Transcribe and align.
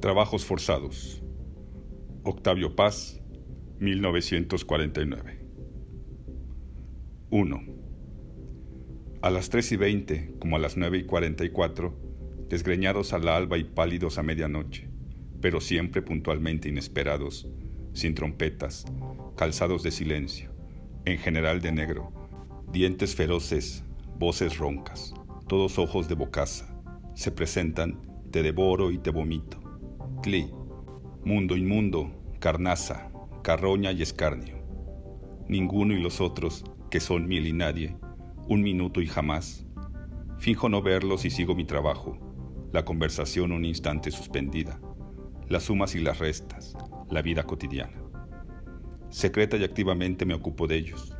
Trabajos 0.00 0.46
forzados. 0.46 1.22
Octavio 2.22 2.74
Paz, 2.74 3.20
1949. 3.80 5.44
1. 7.28 7.62
A 9.20 9.28
las 9.28 9.50
3 9.50 9.72
y 9.72 9.76
20, 9.76 10.36
como 10.38 10.56
a 10.56 10.58
las 10.58 10.78
9 10.78 10.96
y 10.96 11.04
44, 11.04 11.94
desgreñados 12.48 13.12
a 13.12 13.18
la 13.18 13.36
alba 13.36 13.58
y 13.58 13.64
pálidos 13.64 14.16
a 14.16 14.22
medianoche, 14.22 14.88
pero 15.42 15.60
siempre 15.60 16.00
puntualmente 16.00 16.70
inesperados, 16.70 17.46
sin 17.92 18.14
trompetas, 18.14 18.86
calzados 19.36 19.82
de 19.82 19.90
silencio, 19.90 20.50
en 21.04 21.18
general 21.18 21.60
de 21.60 21.72
negro, 21.72 22.10
dientes 22.72 23.14
feroces, 23.14 23.84
voces 24.18 24.56
roncas, 24.56 25.12
todos 25.46 25.78
ojos 25.78 26.08
de 26.08 26.14
bocaza, 26.14 26.74
se 27.14 27.30
presentan, 27.30 28.00
te 28.30 28.42
devoro 28.42 28.92
y 28.92 28.96
te 28.96 29.10
vomito 29.10 29.69
Cli, 30.22 30.50
mundo 31.24 31.56
inmundo, 31.56 32.10
carnaza, 32.40 33.10
carroña 33.42 33.90
y 33.90 34.02
escarnio. 34.02 34.58
Ninguno 35.48 35.94
y 35.94 36.02
los 36.02 36.20
otros, 36.20 36.62
que 36.90 37.00
son 37.00 37.26
mil 37.26 37.46
y 37.46 37.54
nadie, 37.54 37.96
un 38.46 38.60
minuto 38.60 39.00
y 39.00 39.06
jamás. 39.06 39.64
Finjo 40.38 40.68
no 40.68 40.82
verlos 40.82 41.24
y 41.24 41.30
sigo 41.30 41.54
mi 41.54 41.64
trabajo, 41.64 42.18
la 42.70 42.84
conversación 42.84 43.50
un 43.50 43.64
instante 43.64 44.10
suspendida, 44.10 44.78
las 45.48 45.62
sumas 45.62 45.94
y 45.94 46.00
las 46.00 46.18
restas, 46.18 46.76
la 47.08 47.22
vida 47.22 47.44
cotidiana. 47.44 48.02
Secreta 49.08 49.56
y 49.56 49.64
activamente 49.64 50.26
me 50.26 50.34
ocupo 50.34 50.66
de 50.66 50.76
ellos. 50.76 51.16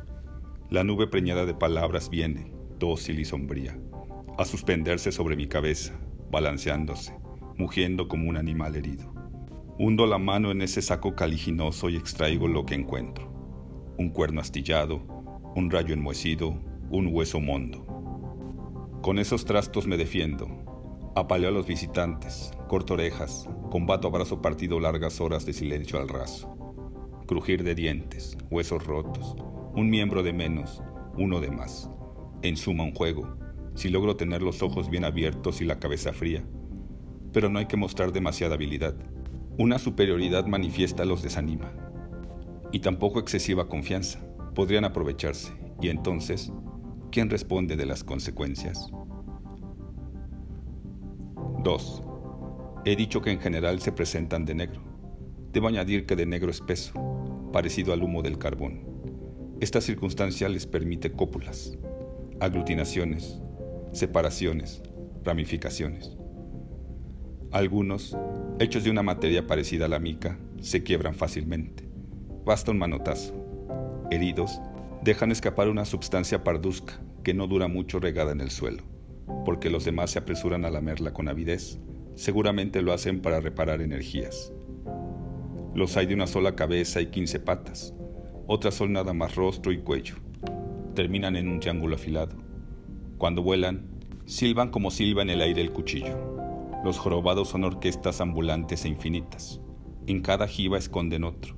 La 0.69 0.83
nube 0.83 1.07
preñada 1.07 1.47
de 1.47 1.55
palabras 1.55 2.11
viene, 2.11 2.53
dócil 2.77 3.19
y 3.19 3.25
sombría, 3.25 3.79
a 4.37 4.45
suspenderse 4.45 5.11
sobre 5.11 5.35
mi 5.35 5.47
cabeza, 5.47 5.99
balanceándose, 6.29 7.20
mugiendo 7.61 8.07
como 8.07 8.27
un 8.27 8.37
animal 8.37 8.75
herido. 8.75 9.13
Hundo 9.77 10.07
la 10.07 10.17
mano 10.17 10.49
en 10.49 10.63
ese 10.63 10.81
saco 10.81 11.15
caliginoso 11.15 11.89
y 11.89 11.95
extraigo 11.95 12.47
lo 12.47 12.65
que 12.65 12.73
encuentro. 12.73 13.31
Un 13.99 14.09
cuerno 14.09 14.41
astillado, 14.41 15.03
un 15.55 15.69
rayo 15.69 15.93
enmohecido, 15.93 16.59
un 16.89 17.09
hueso 17.13 17.39
mondo. 17.39 17.85
Con 19.03 19.19
esos 19.19 19.45
trastos 19.45 19.85
me 19.85 19.95
defiendo. 19.95 20.47
Apaleo 21.15 21.49
a 21.49 21.51
los 21.51 21.67
visitantes, 21.67 22.51
corto 22.67 22.95
orejas, 22.95 23.47
combato 23.69 24.07
a 24.07 24.11
brazo 24.11 24.41
partido 24.41 24.79
largas 24.79 25.21
horas 25.21 25.45
de 25.45 25.53
silencio 25.53 25.99
al 25.99 26.09
raso. 26.09 26.49
Crujir 27.27 27.63
de 27.63 27.75
dientes, 27.75 28.37
huesos 28.49 28.83
rotos, 28.87 29.35
un 29.75 29.87
miembro 29.87 30.23
de 30.23 30.33
menos, 30.33 30.81
uno 31.15 31.39
de 31.39 31.51
más. 31.51 31.91
En 32.41 32.57
suma 32.57 32.85
un 32.85 32.95
juego, 32.95 33.37
si 33.75 33.89
logro 33.89 34.15
tener 34.15 34.41
los 34.41 34.63
ojos 34.63 34.89
bien 34.89 35.05
abiertos 35.05 35.61
y 35.61 35.65
la 35.65 35.79
cabeza 35.79 36.11
fría, 36.11 36.43
pero 37.33 37.49
no 37.49 37.59
hay 37.59 37.65
que 37.65 37.77
mostrar 37.77 38.11
demasiada 38.11 38.55
habilidad. 38.55 38.95
Una 39.57 39.79
superioridad 39.79 40.45
manifiesta 40.45 41.05
los 41.05 41.21
desanima. 41.21 41.71
Y 42.71 42.79
tampoco 42.79 43.19
excesiva 43.19 43.67
confianza. 43.67 44.19
Podrían 44.55 44.85
aprovecharse. 44.85 45.53
Y 45.81 45.89
entonces, 45.89 46.51
¿quién 47.11 47.29
responde 47.29 47.75
de 47.75 47.85
las 47.85 48.03
consecuencias? 48.03 48.91
2. 51.63 52.03
He 52.85 52.95
dicho 52.95 53.21
que 53.21 53.31
en 53.31 53.39
general 53.39 53.79
se 53.81 53.91
presentan 53.91 54.45
de 54.45 54.55
negro. 54.55 54.81
Debo 55.53 55.67
añadir 55.67 56.05
que 56.05 56.15
de 56.15 56.25
negro 56.25 56.49
espeso, 56.49 56.93
parecido 57.51 57.93
al 57.93 58.03
humo 58.03 58.21
del 58.21 58.37
carbón. 58.37 58.83
Esta 59.59 59.81
circunstancia 59.81 60.49
les 60.49 60.65
permite 60.65 61.11
cópulas, 61.11 61.77
aglutinaciones, 62.39 63.39
separaciones, 63.91 64.81
ramificaciones. 65.23 66.17
Algunos, 67.51 68.17
hechos 68.59 68.85
de 68.85 68.91
una 68.91 69.03
materia 69.03 69.45
parecida 69.45 69.85
a 69.85 69.89
la 69.89 69.99
mica, 69.99 70.37
se 70.61 70.83
quiebran 70.83 71.13
fácilmente. 71.13 71.83
Basta 72.45 72.71
un 72.71 72.77
manotazo. 72.77 73.35
Heridos, 74.09 74.61
dejan 75.03 75.33
escapar 75.33 75.67
una 75.67 75.83
substancia 75.83 76.45
parduzca 76.45 77.01
que 77.25 77.33
no 77.33 77.47
dura 77.47 77.67
mucho 77.67 77.99
regada 77.99 78.31
en 78.31 78.39
el 78.39 78.51
suelo, 78.51 78.83
porque 79.43 79.69
los 79.69 79.83
demás 79.83 80.11
se 80.11 80.19
apresuran 80.19 80.63
a 80.63 80.71
lamerla 80.71 81.11
con 81.11 81.27
avidez. 81.27 81.77
Seguramente 82.15 82.81
lo 82.81 82.93
hacen 82.93 83.21
para 83.21 83.41
reparar 83.41 83.81
energías. 83.81 84.53
Los 85.75 85.97
hay 85.97 86.05
de 86.05 86.13
una 86.13 86.27
sola 86.27 86.55
cabeza 86.55 87.01
y 87.01 87.07
quince 87.07 87.41
patas. 87.41 87.93
Otras 88.47 88.75
son 88.75 88.93
nada 88.93 89.11
más 89.11 89.35
rostro 89.35 89.73
y 89.73 89.79
cuello. 89.79 90.15
Terminan 90.95 91.35
en 91.35 91.49
un 91.49 91.59
triángulo 91.59 91.95
afilado. 91.95 92.37
Cuando 93.17 93.43
vuelan, 93.43 93.89
silban 94.25 94.69
como 94.69 94.89
silba 94.89 95.21
en 95.21 95.31
el 95.31 95.41
aire 95.41 95.61
el 95.61 95.71
cuchillo. 95.71 96.40
Los 96.83 96.97
jorobados 96.97 97.49
son 97.49 97.63
orquestas 97.63 98.21
ambulantes 98.21 98.85
e 98.85 98.87
infinitas. 98.87 99.61
En 100.07 100.21
cada 100.21 100.47
jiba 100.47 100.79
esconden 100.79 101.23
otro, 101.23 101.55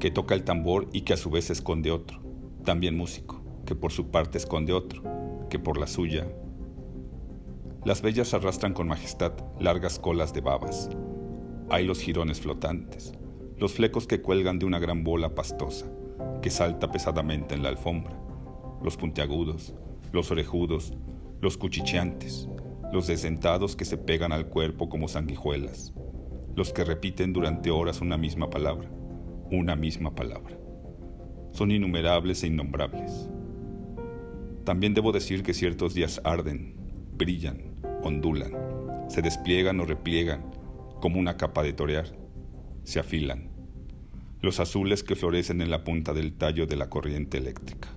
que 0.00 0.10
toca 0.10 0.34
el 0.34 0.42
tambor 0.42 0.88
y 0.92 1.02
que 1.02 1.12
a 1.12 1.16
su 1.16 1.30
vez 1.30 1.50
esconde 1.50 1.92
otro. 1.92 2.20
También 2.64 2.96
músico, 2.96 3.44
que 3.64 3.76
por 3.76 3.92
su 3.92 4.10
parte 4.10 4.38
esconde 4.38 4.72
otro, 4.72 5.04
que 5.48 5.60
por 5.60 5.78
la 5.78 5.86
suya. 5.86 6.26
Las 7.84 8.02
bellas 8.02 8.34
arrastran 8.34 8.72
con 8.72 8.88
majestad 8.88 9.34
largas 9.60 10.00
colas 10.00 10.34
de 10.34 10.40
babas. 10.40 10.90
Hay 11.70 11.84
los 11.84 12.00
jirones 12.00 12.40
flotantes, 12.40 13.12
los 13.58 13.74
flecos 13.74 14.08
que 14.08 14.20
cuelgan 14.20 14.58
de 14.58 14.66
una 14.66 14.80
gran 14.80 15.04
bola 15.04 15.36
pastosa, 15.36 15.86
que 16.42 16.50
salta 16.50 16.90
pesadamente 16.90 17.54
en 17.54 17.62
la 17.62 17.68
alfombra, 17.68 18.18
los 18.82 18.96
puntiagudos, 18.96 19.74
los 20.10 20.32
orejudos, 20.32 20.92
los 21.40 21.56
cuchicheantes, 21.56 22.48
los 22.96 23.08
desentados 23.08 23.76
que 23.76 23.84
se 23.84 23.98
pegan 23.98 24.32
al 24.32 24.46
cuerpo 24.46 24.88
como 24.88 25.06
sanguijuelas, 25.06 25.92
los 26.54 26.72
que 26.72 26.82
repiten 26.82 27.34
durante 27.34 27.70
horas 27.70 28.00
una 28.00 28.16
misma 28.16 28.48
palabra, 28.48 28.90
una 29.50 29.76
misma 29.76 30.14
palabra. 30.14 30.58
Son 31.52 31.70
innumerables 31.70 32.42
e 32.42 32.46
innombrables. 32.46 33.28
También 34.64 34.94
debo 34.94 35.12
decir 35.12 35.42
que 35.42 35.52
ciertos 35.52 35.92
días 35.92 36.22
arden, 36.24 36.74
brillan, 37.18 37.74
ondulan, 38.02 38.54
se 39.08 39.20
despliegan 39.20 39.78
o 39.80 39.84
repliegan 39.84 40.50
como 40.98 41.20
una 41.20 41.36
capa 41.36 41.62
de 41.62 41.74
torear, 41.74 42.06
se 42.84 42.98
afilan. 42.98 43.50
Los 44.40 44.58
azules 44.58 45.02
que 45.02 45.16
florecen 45.16 45.60
en 45.60 45.70
la 45.70 45.84
punta 45.84 46.14
del 46.14 46.32
tallo 46.32 46.66
de 46.66 46.76
la 46.76 46.88
corriente 46.88 47.36
eléctrica. 47.36 47.90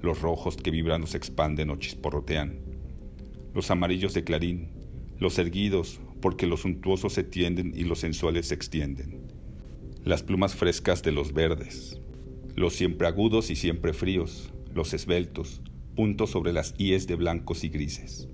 Los 0.00 0.22
rojos 0.22 0.56
que 0.56 0.70
vibrando 0.70 1.06
se 1.06 1.18
expanden 1.18 1.68
o 1.68 1.76
chisporrotean 1.76 2.69
los 3.54 3.70
amarillos 3.70 4.14
de 4.14 4.24
clarín, 4.24 4.68
los 5.18 5.38
erguidos, 5.38 6.00
porque 6.20 6.46
los 6.46 6.60
suntuosos 6.60 7.12
se 7.12 7.24
tienden 7.24 7.72
y 7.74 7.84
los 7.84 8.00
sensuales 8.00 8.48
se 8.48 8.54
extienden, 8.54 9.20
las 10.04 10.22
plumas 10.22 10.54
frescas 10.54 11.02
de 11.02 11.12
los 11.12 11.32
verdes, 11.32 12.00
los 12.56 12.74
siempre 12.74 13.08
agudos 13.08 13.50
y 13.50 13.56
siempre 13.56 13.92
fríos, 13.92 14.52
los 14.74 14.94
esbeltos, 14.94 15.62
puntos 15.96 16.30
sobre 16.30 16.52
las 16.52 16.74
íes 16.78 17.06
de 17.06 17.16
blancos 17.16 17.64
y 17.64 17.68
grises. 17.68 18.28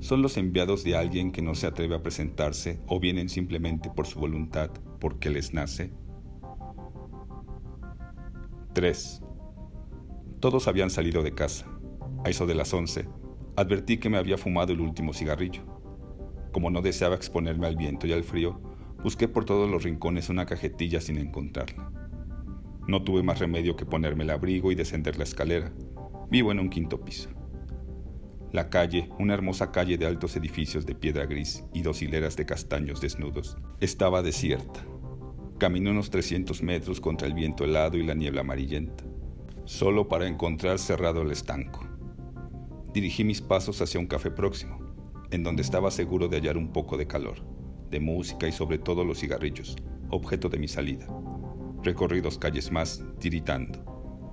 Son 0.00 0.22
los 0.22 0.36
enviados 0.36 0.84
de 0.84 0.94
alguien 0.94 1.32
que 1.32 1.42
no 1.42 1.54
se 1.54 1.66
atreve 1.66 1.96
a 1.96 2.02
presentarse 2.02 2.80
o 2.86 3.00
vienen 3.00 3.28
simplemente 3.28 3.90
por 3.90 4.06
su 4.06 4.20
voluntad, 4.20 4.70
porque 5.00 5.30
les 5.30 5.52
nace. 5.52 5.90
3. 8.74 9.22
Todos 10.38 10.68
habían 10.68 10.90
salido 10.90 11.22
de 11.22 11.34
casa. 11.34 11.66
A 12.24 12.30
eso 12.30 12.46
de 12.46 12.54
las 12.54 12.74
once, 12.74 13.08
advertí 13.56 13.96
que 13.96 14.10
me 14.10 14.18
había 14.18 14.36
fumado 14.36 14.72
el 14.72 14.80
último 14.80 15.14
cigarrillo. 15.14 15.62
Como 16.52 16.70
no 16.70 16.82
deseaba 16.82 17.16
exponerme 17.16 17.66
al 17.66 17.76
viento 17.76 18.06
y 18.06 18.12
al 18.12 18.22
frío, 18.22 18.60
busqué 19.02 19.28
por 19.28 19.46
todos 19.46 19.70
los 19.70 19.82
rincones 19.82 20.28
una 20.28 20.46
cajetilla 20.46 21.00
sin 21.00 21.16
encontrarla. 21.18 21.90
No 22.86 23.02
tuve 23.02 23.22
más 23.22 23.38
remedio 23.38 23.74
que 23.74 23.86
ponerme 23.86 24.24
el 24.24 24.30
abrigo 24.30 24.70
y 24.70 24.74
descender 24.74 25.16
la 25.16 25.24
escalera. 25.24 25.72
Vivo 26.30 26.52
en 26.52 26.60
un 26.60 26.68
quinto 26.68 27.02
piso. 27.02 27.30
La 28.52 28.68
calle, 28.68 29.10
una 29.18 29.34
hermosa 29.34 29.72
calle 29.72 29.98
de 29.98 30.06
altos 30.06 30.36
edificios 30.36 30.86
de 30.86 30.94
piedra 30.94 31.26
gris 31.26 31.64
y 31.72 31.82
dos 31.82 32.00
hileras 32.02 32.36
de 32.36 32.46
castaños 32.46 33.00
desnudos, 33.00 33.56
estaba 33.80 34.22
desierta. 34.22 34.86
Caminé 35.58 35.90
unos 35.90 36.10
300 36.10 36.62
metros 36.62 37.00
contra 37.00 37.26
el 37.26 37.34
viento 37.34 37.64
helado 37.64 37.96
y 37.96 38.04
la 38.04 38.14
niebla 38.14 38.42
amarillenta, 38.42 39.04
solo 39.64 40.08
para 40.08 40.28
encontrar 40.28 40.78
cerrado 40.78 41.22
el 41.22 41.32
estanco 41.32 41.85
dirigí 42.96 43.24
mis 43.24 43.42
pasos 43.42 43.82
hacia 43.82 44.00
un 44.00 44.06
café 44.06 44.30
próximo, 44.30 44.78
en 45.30 45.42
donde 45.42 45.60
estaba 45.60 45.90
seguro 45.90 46.28
de 46.28 46.38
hallar 46.38 46.56
un 46.56 46.72
poco 46.72 46.96
de 46.96 47.06
calor, 47.06 47.44
de 47.90 48.00
música 48.00 48.48
y 48.48 48.52
sobre 48.52 48.78
todo 48.78 49.04
los 49.04 49.20
cigarrillos, 49.20 49.76
objeto 50.08 50.48
de 50.48 50.58
mi 50.58 50.66
salida. 50.66 51.06
Recorrí 51.82 52.22
dos 52.22 52.38
calles 52.38 52.72
más, 52.72 53.04
tiritando, 53.18 53.84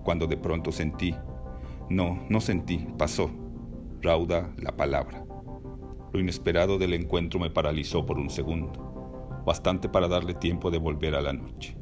cuando 0.05 0.27
de 0.27 0.37
pronto 0.37 0.71
sentí, 0.71 1.13
no, 1.89 2.25
no 2.29 2.39
sentí, 2.39 2.87
pasó, 2.97 3.29
rauda 4.01 4.53
la 4.55 4.77
palabra. 4.77 5.25
Lo 6.13 6.21
inesperado 6.21 6.77
del 6.77 6.93
encuentro 6.93 7.41
me 7.41 7.49
paralizó 7.49 8.05
por 8.05 8.17
un 8.17 8.29
segundo, 8.29 9.41
bastante 9.45 9.89
para 9.89 10.07
darle 10.07 10.35
tiempo 10.35 10.71
de 10.71 10.77
volver 10.77 11.15
a 11.15 11.21
la 11.21 11.33
noche. 11.33 11.75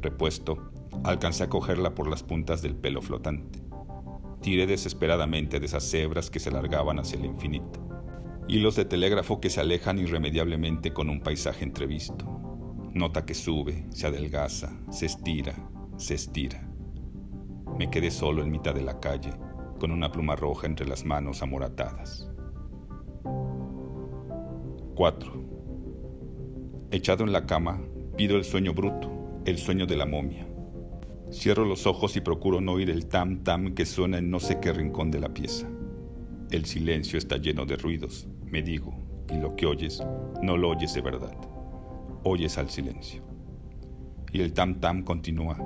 Repuesto, 0.00 0.70
alcancé 1.02 1.42
a 1.42 1.48
cogerla 1.48 1.96
por 1.96 2.08
las 2.08 2.22
puntas 2.22 2.62
del 2.62 2.76
pelo 2.76 3.02
flotante. 3.02 3.65
Tiré 4.46 4.68
desesperadamente 4.68 5.58
de 5.58 5.66
esas 5.66 5.82
cebras 5.82 6.30
que 6.30 6.38
se 6.38 6.52
largaban 6.52 7.00
hacia 7.00 7.18
el 7.18 7.24
infinito. 7.24 7.80
Hilos 8.46 8.76
de 8.76 8.84
telégrafo 8.84 9.40
que 9.40 9.50
se 9.50 9.60
alejan 9.60 9.98
irremediablemente 9.98 10.92
con 10.92 11.10
un 11.10 11.20
paisaje 11.20 11.64
entrevisto. 11.64 12.24
Nota 12.94 13.26
que 13.26 13.34
sube, 13.34 13.88
se 13.90 14.06
adelgaza, 14.06 14.70
se 14.88 15.06
estira, 15.06 15.52
se 15.96 16.14
estira. 16.14 16.64
Me 17.76 17.90
quedé 17.90 18.12
solo 18.12 18.40
en 18.44 18.52
mitad 18.52 18.72
de 18.72 18.82
la 18.82 19.00
calle, 19.00 19.32
con 19.80 19.90
una 19.90 20.12
pluma 20.12 20.36
roja 20.36 20.68
entre 20.68 20.86
las 20.86 21.04
manos 21.04 21.42
amoratadas. 21.42 22.30
4. 24.94 25.44
Echado 26.92 27.24
en 27.24 27.32
la 27.32 27.46
cama, 27.46 27.82
pido 28.16 28.36
el 28.36 28.44
sueño 28.44 28.74
bruto, 28.74 29.10
el 29.44 29.58
sueño 29.58 29.86
de 29.86 29.96
la 29.96 30.06
momia. 30.06 30.45
Cierro 31.30 31.64
los 31.64 31.86
ojos 31.88 32.16
y 32.16 32.20
procuro 32.20 32.60
no 32.60 32.72
oír 32.72 32.88
el 32.88 33.06
tam 33.06 33.42
tam 33.42 33.74
que 33.74 33.84
suena 33.84 34.18
en 34.18 34.30
no 34.30 34.38
sé 34.38 34.60
qué 34.60 34.72
rincón 34.72 35.10
de 35.10 35.18
la 35.18 35.34
pieza. 35.34 35.66
El 36.50 36.66
silencio 36.66 37.18
está 37.18 37.36
lleno 37.36 37.66
de 37.66 37.76
ruidos, 37.76 38.28
me 38.44 38.62
digo, 38.62 38.94
y 39.28 39.36
lo 39.38 39.56
que 39.56 39.66
oyes, 39.66 40.00
no 40.40 40.56
lo 40.56 40.70
oyes 40.70 40.94
de 40.94 41.00
verdad. 41.00 41.36
Oyes 42.22 42.58
al 42.58 42.70
silencio. 42.70 43.24
Y 44.32 44.40
el 44.40 44.52
tam 44.52 44.78
tam 44.78 45.02
continúa, 45.02 45.58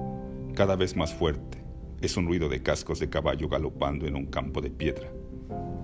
cada 0.54 0.76
vez 0.76 0.96
más 0.96 1.12
fuerte. 1.12 1.62
Es 2.00 2.16
un 2.16 2.26
ruido 2.26 2.48
de 2.48 2.62
cascos 2.62 2.98
de 2.98 3.10
caballo 3.10 3.46
galopando 3.48 4.06
en 4.06 4.16
un 4.16 4.26
campo 4.26 4.62
de 4.62 4.70
piedra. 4.70 5.12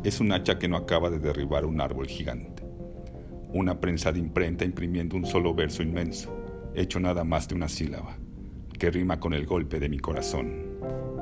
Es 0.05 0.20
un 0.20 0.32
hacha 0.32 0.58
que 0.58 0.69
no 0.69 0.79
acaba 0.79 1.11
de 1.11 1.19
derribar 1.19 1.67
un 1.67 1.82
árbol 1.82 2.06
gigante. 2.06 2.62
Una 3.52 3.79
prensa 3.79 4.11
de 4.11 4.20
imprenta 4.20 4.64
imprimiendo 4.64 5.17
un 5.17 5.26
solo 5.26 5.55
verso 5.55 5.82
inmenso, 5.82 6.34
hecho 6.75 6.99
nada 6.99 7.25
más 7.25 7.46
de 7.49 7.55
una 7.55 7.69
sílaba, 7.69 8.17
que 8.78 8.90
rima 8.90 9.20
con 9.20 9.32
el 9.34 9.46
golpe 9.46 9.81
de 9.81 9.88
mi 9.88 9.99
corazón. 9.99 10.78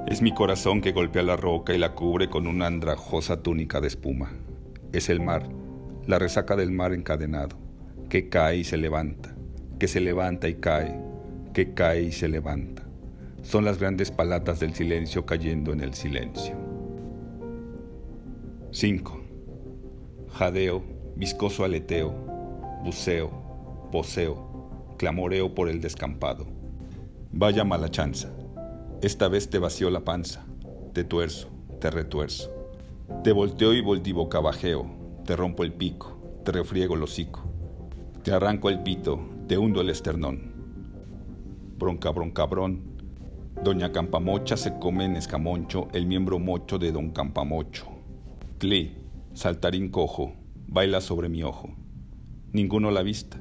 Es 0.06 0.20
mi 0.20 0.34
corazón 0.34 0.80
que 0.80 0.92
golpea 0.92 1.22
la 1.22 1.36
roca 1.36 1.72
y 1.74 1.78
la 1.78 1.94
cubre 1.94 2.28
con 2.28 2.46
una 2.46 2.66
andrajosa 2.66 3.42
túnica 3.42 3.80
de 3.80 3.88
espuma. 3.88 4.32
Es 4.92 5.08
el 5.08 5.20
mar, 5.20 5.48
la 6.06 6.18
resaca 6.18 6.56
del 6.56 6.72
mar 6.72 6.92
encadenado, 6.92 7.56
que 8.08 8.28
cae 8.28 8.58
y 8.58 8.64
se 8.64 8.76
levanta, 8.76 9.34
que 9.78 9.88
se 9.88 10.00
levanta 10.00 10.48
y 10.48 10.54
cae, 10.54 11.00
que 11.52 11.72
cae 11.72 12.02
y 12.02 12.12
se 12.12 12.28
levanta. 12.28 12.82
Son 13.42 13.64
las 13.64 13.78
grandes 13.78 14.10
palatas 14.10 14.60
del 14.60 14.74
silencio 14.74 15.24
cayendo 15.24 15.72
en 15.72 15.80
el 15.80 15.94
silencio. 15.94 16.54
5. 18.70 19.20
Jadeo, 20.32 20.82
viscoso 21.16 21.64
aleteo, 21.64 22.12
buceo, 22.82 23.88
poseo, 23.92 24.96
clamoreo 24.98 25.54
por 25.54 25.68
el 25.68 25.80
descampado. 25.80 26.63
Vaya 27.36 27.64
mala 27.64 27.90
chanza. 27.90 28.32
Esta 29.02 29.26
vez 29.26 29.50
te 29.50 29.58
vació 29.58 29.90
la 29.90 30.04
panza, 30.04 30.46
te 30.92 31.02
tuerzo, 31.02 31.48
te 31.80 31.90
retuerzo. 31.90 32.52
Te 33.24 33.32
volteo 33.32 33.74
y 33.74 33.80
bajeo, 34.40 34.86
te 35.26 35.34
rompo 35.34 35.64
el 35.64 35.72
pico, 35.72 36.16
te 36.44 36.52
refriego 36.52 36.94
el 36.94 37.02
hocico. 37.02 37.42
Te 38.22 38.30
arranco 38.30 38.70
el 38.70 38.84
pito, 38.84 39.18
te 39.48 39.58
hundo 39.58 39.80
el 39.80 39.90
esternón. 39.90 40.52
Bronca, 41.76 42.10
broncabrón. 42.10 42.84
Doña 43.64 43.90
Campamocha 43.90 44.56
se 44.56 44.78
come 44.78 45.04
en 45.04 45.16
escamoncho 45.16 45.88
el 45.92 46.06
miembro 46.06 46.38
mocho 46.38 46.78
de 46.78 46.92
don 46.92 47.10
Campamocho. 47.10 47.86
Cli, 48.58 48.96
saltarín 49.32 49.88
cojo, 49.88 50.34
baila 50.68 51.00
sobre 51.00 51.28
mi 51.28 51.42
ojo. 51.42 51.74
Ninguno 52.52 52.92
la 52.92 53.02
vista, 53.02 53.40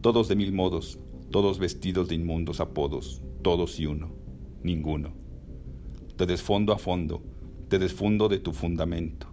todos 0.00 0.26
de 0.26 0.34
mil 0.34 0.52
modos, 0.52 0.98
todos 1.30 1.60
vestidos 1.60 2.08
de 2.08 2.16
inmundos 2.16 2.58
apodos, 2.58 3.22
todos 3.42 3.78
y 3.80 3.86
uno 3.86 4.18
ninguno. 4.62 5.14
Te 6.16 6.26
desfondo 6.26 6.72
a 6.72 6.78
fondo, 6.78 7.22
te 7.68 7.78
desfundo 7.78 8.28
de 8.28 8.38
tu 8.38 8.52
fundamento. 8.52 9.28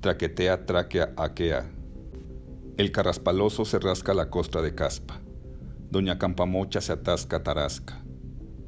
Traquetea, 0.00 0.66
traquea, 0.66 1.14
aquea. 1.16 1.70
El 2.76 2.92
carraspaloso 2.92 3.64
se 3.64 3.78
rasca 3.78 4.12
la 4.12 4.28
costra 4.28 4.60
de 4.60 4.74
caspa. 4.74 5.20
Doña 5.90 6.18
Campamocha 6.18 6.80
se 6.80 6.92
atasca, 6.92 7.42
tarasca. 7.42 8.04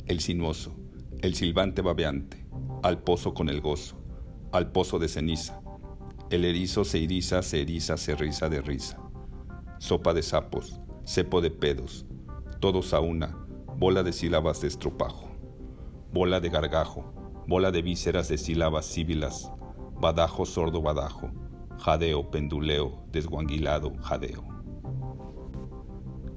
El 0.06 0.20
sinuoso, 0.20 0.74
el 1.20 1.34
silbante 1.34 1.82
babeante, 1.82 2.46
al 2.82 3.02
pozo 3.02 3.34
con 3.34 3.50
el 3.50 3.60
gozo, 3.60 3.96
al 4.52 4.72
pozo 4.72 4.98
de 4.98 5.08
ceniza. 5.08 5.60
El 6.30 6.44
erizo 6.44 6.84
se 6.84 6.98
iriza, 6.98 7.42
se 7.42 7.60
eriza, 7.60 7.96
se 7.96 8.14
riza 8.14 8.48
de 8.48 8.62
risa. 8.62 8.98
Sopa 9.78 10.14
de 10.14 10.22
sapos, 10.22 10.80
cepo 11.04 11.40
de 11.40 11.50
pedos, 11.50 12.06
todos 12.60 12.94
a 12.94 13.00
una, 13.00 13.47
bola 13.78 14.02
de 14.02 14.12
sílabas 14.12 14.60
de 14.60 14.68
estropajo 14.68 15.28
bola 16.12 16.40
de 16.40 16.48
gargajo, 16.48 17.04
bola 17.46 17.70
de 17.70 17.82
vísceras 17.82 18.28
de 18.28 18.38
sílabas 18.38 18.86
síbilas, 18.86 19.52
badajo 20.00 20.46
sordo 20.46 20.80
badajo, 20.80 21.30
jadeo 21.78 22.30
penduleo 22.30 23.04
desguanguilado 23.12 23.92
jadeo. 24.00 24.42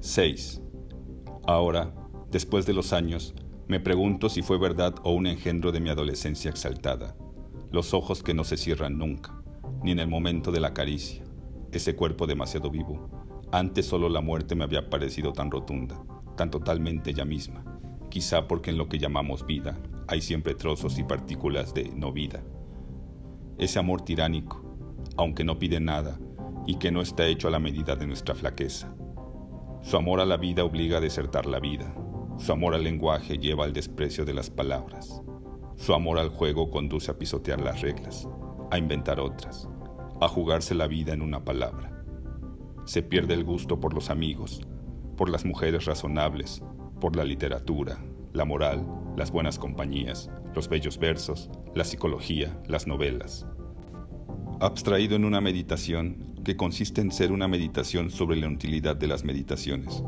6. 0.01 0.61
Ahora, 1.47 1.93
después 2.29 2.65
de 2.65 2.73
los 2.73 2.91
años, 2.91 3.33
me 3.67 3.79
pregunto 3.79 4.27
si 4.27 4.41
fue 4.41 4.57
verdad 4.57 4.95
o 5.03 5.13
un 5.13 5.25
engendro 5.25 5.71
de 5.71 5.79
mi 5.79 5.89
adolescencia 5.89 6.51
exaltada, 6.51 7.15
los 7.71 7.93
ojos 7.93 8.23
que 8.23 8.33
no 8.33 8.43
se 8.43 8.57
cierran 8.57 8.97
nunca, 8.97 9.41
ni 9.83 9.91
en 9.91 9.99
el 9.99 10.09
momento 10.09 10.51
de 10.51 10.59
la 10.59 10.73
caricia, 10.73 11.23
ese 11.71 11.95
cuerpo 11.95 12.27
demasiado 12.27 12.69
vivo. 12.69 13.09
Antes 13.53 13.85
solo 13.85 14.09
la 14.09 14.21
muerte 14.21 14.55
me 14.55 14.65
había 14.65 14.89
parecido 14.89 15.31
tan 15.31 15.49
rotunda, 15.49 16.03
totalmente 16.49 17.11
ella 17.11 17.25
misma 17.25 17.63
quizá 18.11 18.47
porque 18.47 18.69
en 18.69 18.77
lo 18.77 18.88
que 18.88 18.99
llamamos 18.99 19.47
vida 19.47 19.79
hay 20.07 20.21
siempre 20.21 20.53
trozos 20.53 20.99
y 20.99 21.03
partículas 21.03 21.73
de 21.73 21.85
no 21.95 22.11
vida. 22.11 22.43
Ese 23.57 23.79
amor 23.79 24.01
tiránico, 24.01 24.61
aunque 25.17 25.43
no 25.43 25.57
pide 25.57 25.79
nada 25.79 26.19
y 26.67 26.75
que 26.75 26.91
no 26.91 27.01
está 27.01 27.25
hecho 27.25 27.47
a 27.47 27.51
la 27.51 27.59
medida 27.59 27.95
de 27.95 28.05
nuestra 28.05 28.35
flaqueza. 28.35 28.93
Su 29.81 29.97
amor 29.97 30.19
a 30.19 30.25
la 30.25 30.38
vida 30.38 30.63
obliga 30.63 30.97
a 30.97 31.01
desertar 31.01 31.47
la 31.47 31.59
vida. 31.59 31.95
Su 32.38 32.51
amor 32.51 32.75
al 32.75 32.83
lenguaje 32.83 33.39
lleva 33.39 33.63
al 33.63 33.73
desprecio 33.73 34.25
de 34.25 34.33
las 34.33 34.49
palabras. 34.49 35.23
Su 35.75 35.93
amor 35.93 36.19
al 36.19 36.29
juego 36.29 36.69
conduce 36.69 37.09
a 37.09 37.17
pisotear 37.17 37.61
las 37.61 37.81
reglas, 37.81 38.27
a 38.69 38.77
inventar 38.77 39.19
otras, 39.19 39.69
a 40.19 40.27
jugarse 40.27 40.75
la 40.75 40.88
vida 40.88 41.13
en 41.13 41.21
una 41.21 41.43
palabra. 41.43 42.03
Se 42.85 43.01
pierde 43.01 43.33
el 43.35 43.43
gusto 43.43 43.79
por 43.79 43.93
los 43.93 44.09
amigos, 44.09 44.61
por 45.21 45.29
las 45.29 45.45
mujeres 45.45 45.85
razonables, 45.85 46.63
por 47.00 47.15
la 47.15 47.23
literatura, 47.23 48.03
la 48.33 48.44
moral, 48.44 48.83
las 49.15 49.29
buenas 49.29 49.59
compañías, 49.59 50.31
los 50.56 50.68
bellos 50.68 50.97
versos, 50.97 51.51
la 51.75 51.83
psicología, 51.83 52.59
las 52.68 52.88
novelas. 52.88 53.45
Abstraído 54.59 55.15
en 55.15 55.25
una 55.25 55.39
meditación 55.39 56.34
que 56.43 56.57
consiste 56.57 57.01
en 57.01 57.12
ser 57.12 57.31
una 57.31 57.48
meditación 57.48 58.10
sobre 58.10 58.36
la 58.38 58.48
utilidad 58.48 58.96
de 58.96 59.05
las 59.05 59.24
meditaciones. 59.24 60.03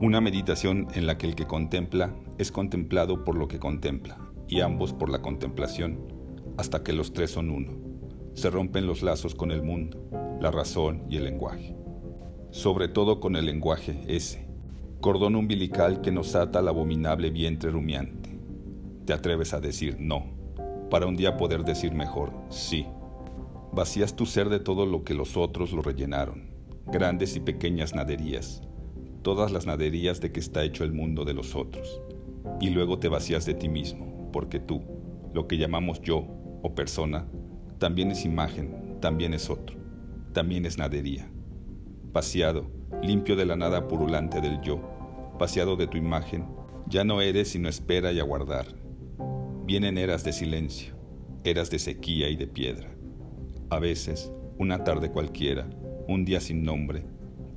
Una 0.00 0.20
meditación 0.20 0.86
en 0.94 1.08
la 1.08 1.18
que 1.18 1.26
el 1.26 1.34
que 1.34 1.48
contempla 1.48 2.14
es 2.38 2.52
contemplado 2.52 3.24
por 3.24 3.34
lo 3.34 3.48
que 3.48 3.58
contempla, 3.58 4.16
y 4.46 4.60
ambos 4.60 4.92
por 4.92 5.10
la 5.10 5.22
contemplación, 5.22 6.06
hasta 6.56 6.84
que 6.84 6.92
los 6.92 7.12
tres 7.12 7.32
son 7.32 7.50
uno. 7.50 7.72
Se 8.34 8.48
rompen 8.48 8.86
los 8.86 9.02
lazos 9.02 9.34
con 9.34 9.50
el 9.50 9.64
mundo, 9.64 10.08
la 10.40 10.52
razón 10.52 11.02
y 11.10 11.16
el 11.16 11.24
lenguaje. 11.24 11.79
Sobre 12.50 12.88
todo 12.88 13.20
con 13.20 13.36
el 13.36 13.46
lenguaje 13.46 14.02
ese, 14.08 14.44
cordón 15.00 15.36
umbilical 15.36 16.00
que 16.00 16.10
nos 16.10 16.34
ata 16.34 16.58
al 16.58 16.68
abominable 16.68 17.30
vientre 17.30 17.70
rumiante. 17.70 18.36
Te 19.06 19.12
atreves 19.12 19.54
a 19.54 19.60
decir 19.60 19.96
no, 20.00 20.24
para 20.90 21.06
un 21.06 21.16
día 21.16 21.36
poder 21.36 21.64
decir 21.64 21.92
mejor 21.92 22.32
sí. 22.48 22.86
Vacías 23.72 24.16
tu 24.16 24.26
ser 24.26 24.48
de 24.48 24.58
todo 24.58 24.84
lo 24.84 25.04
que 25.04 25.14
los 25.14 25.36
otros 25.36 25.72
lo 25.72 25.80
rellenaron, 25.80 26.50
grandes 26.86 27.36
y 27.36 27.40
pequeñas 27.40 27.94
naderías, 27.94 28.62
todas 29.22 29.52
las 29.52 29.64
naderías 29.64 30.20
de 30.20 30.32
que 30.32 30.40
está 30.40 30.64
hecho 30.64 30.82
el 30.82 30.92
mundo 30.92 31.24
de 31.24 31.34
los 31.34 31.54
otros. 31.54 32.02
Y 32.60 32.70
luego 32.70 32.98
te 32.98 33.08
vacías 33.08 33.46
de 33.46 33.54
ti 33.54 33.68
mismo, 33.68 34.28
porque 34.32 34.58
tú, 34.58 34.82
lo 35.32 35.46
que 35.46 35.56
llamamos 35.56 36.02
yo 36.02 36.26
o 36.62 36.74
persona, 36.74 37.28
también 37.78 38.10
es 38.10 38.24
imagen, 38.24 38.98
también 39.00 39.34
es 39.34 39.48
otro, 39.48 39.76
también 40.32 40.66
es 40.66 40.78
nadería. 40.78 41.30
Vaciado, 42.12 42.66
limpio 43.02 43.36
de 43.36 43.46
la 43.46 43.54
nada 43.54 43.86
purulante 43.86 44.40
del 44.40 44.60
yo, 44.62 44.80
paseado 45.38 45.76
de 45.76 45.86
tu 45.86 45.96
imagen, 45.96 46.48
ya 46.88 47.04
no 47.04 47.20
eres 47.20 47.50
sino 47.50 47.68
espera 47.68 48.10
y 48.10 48.18
aguardar. 48.18 48.66
Vienen 49.64 49.96
eras 49.96 50.24
de 50.24 50.32
silencio, 50.32 50.94
eras 51.44 51.70
de 51.70 51.78
sequía 51.78 52.28
y 52.28 52.34
de 52.34 52.48
piedra. 52.48 52.90
A 53.70 53.78
veces, 53.78 54.32
una 54.58 54.82
tarde 54.82 55.12
cualquiera, 55.12 55.70
un 56.08 56.24
día 56.24 56.40
sin 56.40 56.64
nombre, 56.64 57.04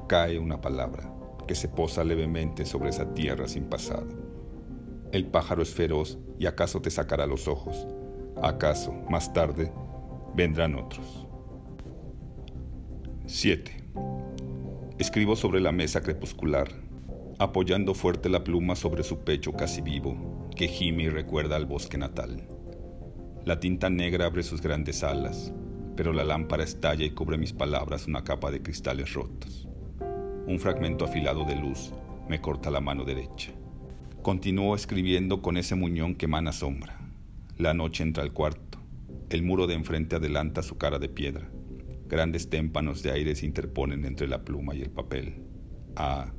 cae 0.07 0.38
una 0.38 0.62
palabra 0.62 1.12
que 1.48 1.55
se 1.55 1.67
posa 1.67 2.03
levemente 2.03 2.63
sobre 2.65 2.91
esa 2.91 3.12
tierra 3.15 3.48
sin 3.48 3.63
pasado. 3.63 4.07
El 5.12 5.25
pájaro 5.25 5.63
es 5.63 5.74
feroz 5.74 6.19
y 6.38 6.45
acaso 6.45 6.79
te 6.79 6.91
sacará 6.91 7.25
los 7.25 7.48
ojos. 7.48 7.88
Acaso, 8.41 8.93
más 9.10 9.33
tarde, 9.33 9.72
vendrán 10.36 10.75
otros. 10.75 11.25
7. 13.25 13.83
Escribo 15.03 15.36
sobre 15.36 15.60
la 15.60 15.74
mesa 15.74 16.01
crepuscular, 16.01 16.69
apoyando 17.38 17.93
fuerte 17.93 18.29
la 18.29 18.45
pluma 18.45 18.74
sobre 18.74 19.03
su 19.03 19.25
pecho 19.25 19.51
casi 19.51 19.81
vivo, 19.81 20.48
que 20.55 20.69
gime 20.69 21.03
y 21.03 21.10
recuerda 21.10 21.57
al 21.57 21.65
bosque 21.65 21.98
natal. 21.98 22.48
La 23.43 23.60
tinta 23.60 23.89
negra 23.89 24.27
abre 24.27 24.43
sus 24.43 24.62
grandes 24.62 25.03
alas, 25.03 25.51
pero 25.98 26.13
la 26.13 26.24
lámpara 26.24 26.63
estalla 26.63 27.03
y 27.03 27.10
cubre 27.10 27.38
mis 27.38 27.51
palabras 27.51 28.07
una 28.07 28.24
capa 28.24 28.50
de 28.50 28.62
cristales 28.62 29.13
rotos. 29.13 29.67
Un 30.48 30.57
fragmento 30.57 31.03
afilado 31.03 31.43
de 31.43 31.55
luz 31.55 31.91
me 32.29 32.39
corta 32.39 32.72
la 32.72 32.79
mano 32.79 33.03
derecha. 33.03 33.51
Continúo 34.22 34.74
escribiendo 34.74 35.41
con 35.41 35.57
ese 35.57 35.75
muñón 35.75 36.15
que 36.15 36.27
emana 36.27 36.53
sombra. 36.53 36.98
La 37.57 37.74
noche 37.74 38.03
entra 38.03 38.24
al 38.24 38.31
cuarto. 38.31 38.77
El 39.29 39.43
muro 39.43 39.67
de 39.67 39.74
enfrente 39.74 40.15
adelanta 40.15 40.63
su 40.63 40.77
cara 40.77 40.98
de 40.98 41.10
piedra. 41.10 41.52
Grandes 42.13 42.48
témpanos 42.48 43.01
de 43.01 43.10
aire 43.10 43.34
se 43.34 43.48
interponen 43.48 44.05
entre 44.05 44.27
la 44.27 44.46
pluma 44.46 44.75
y 44.75 44.84
el 44.84 44.91
papel. 44.91 45.34
Ah, 45.96 46.32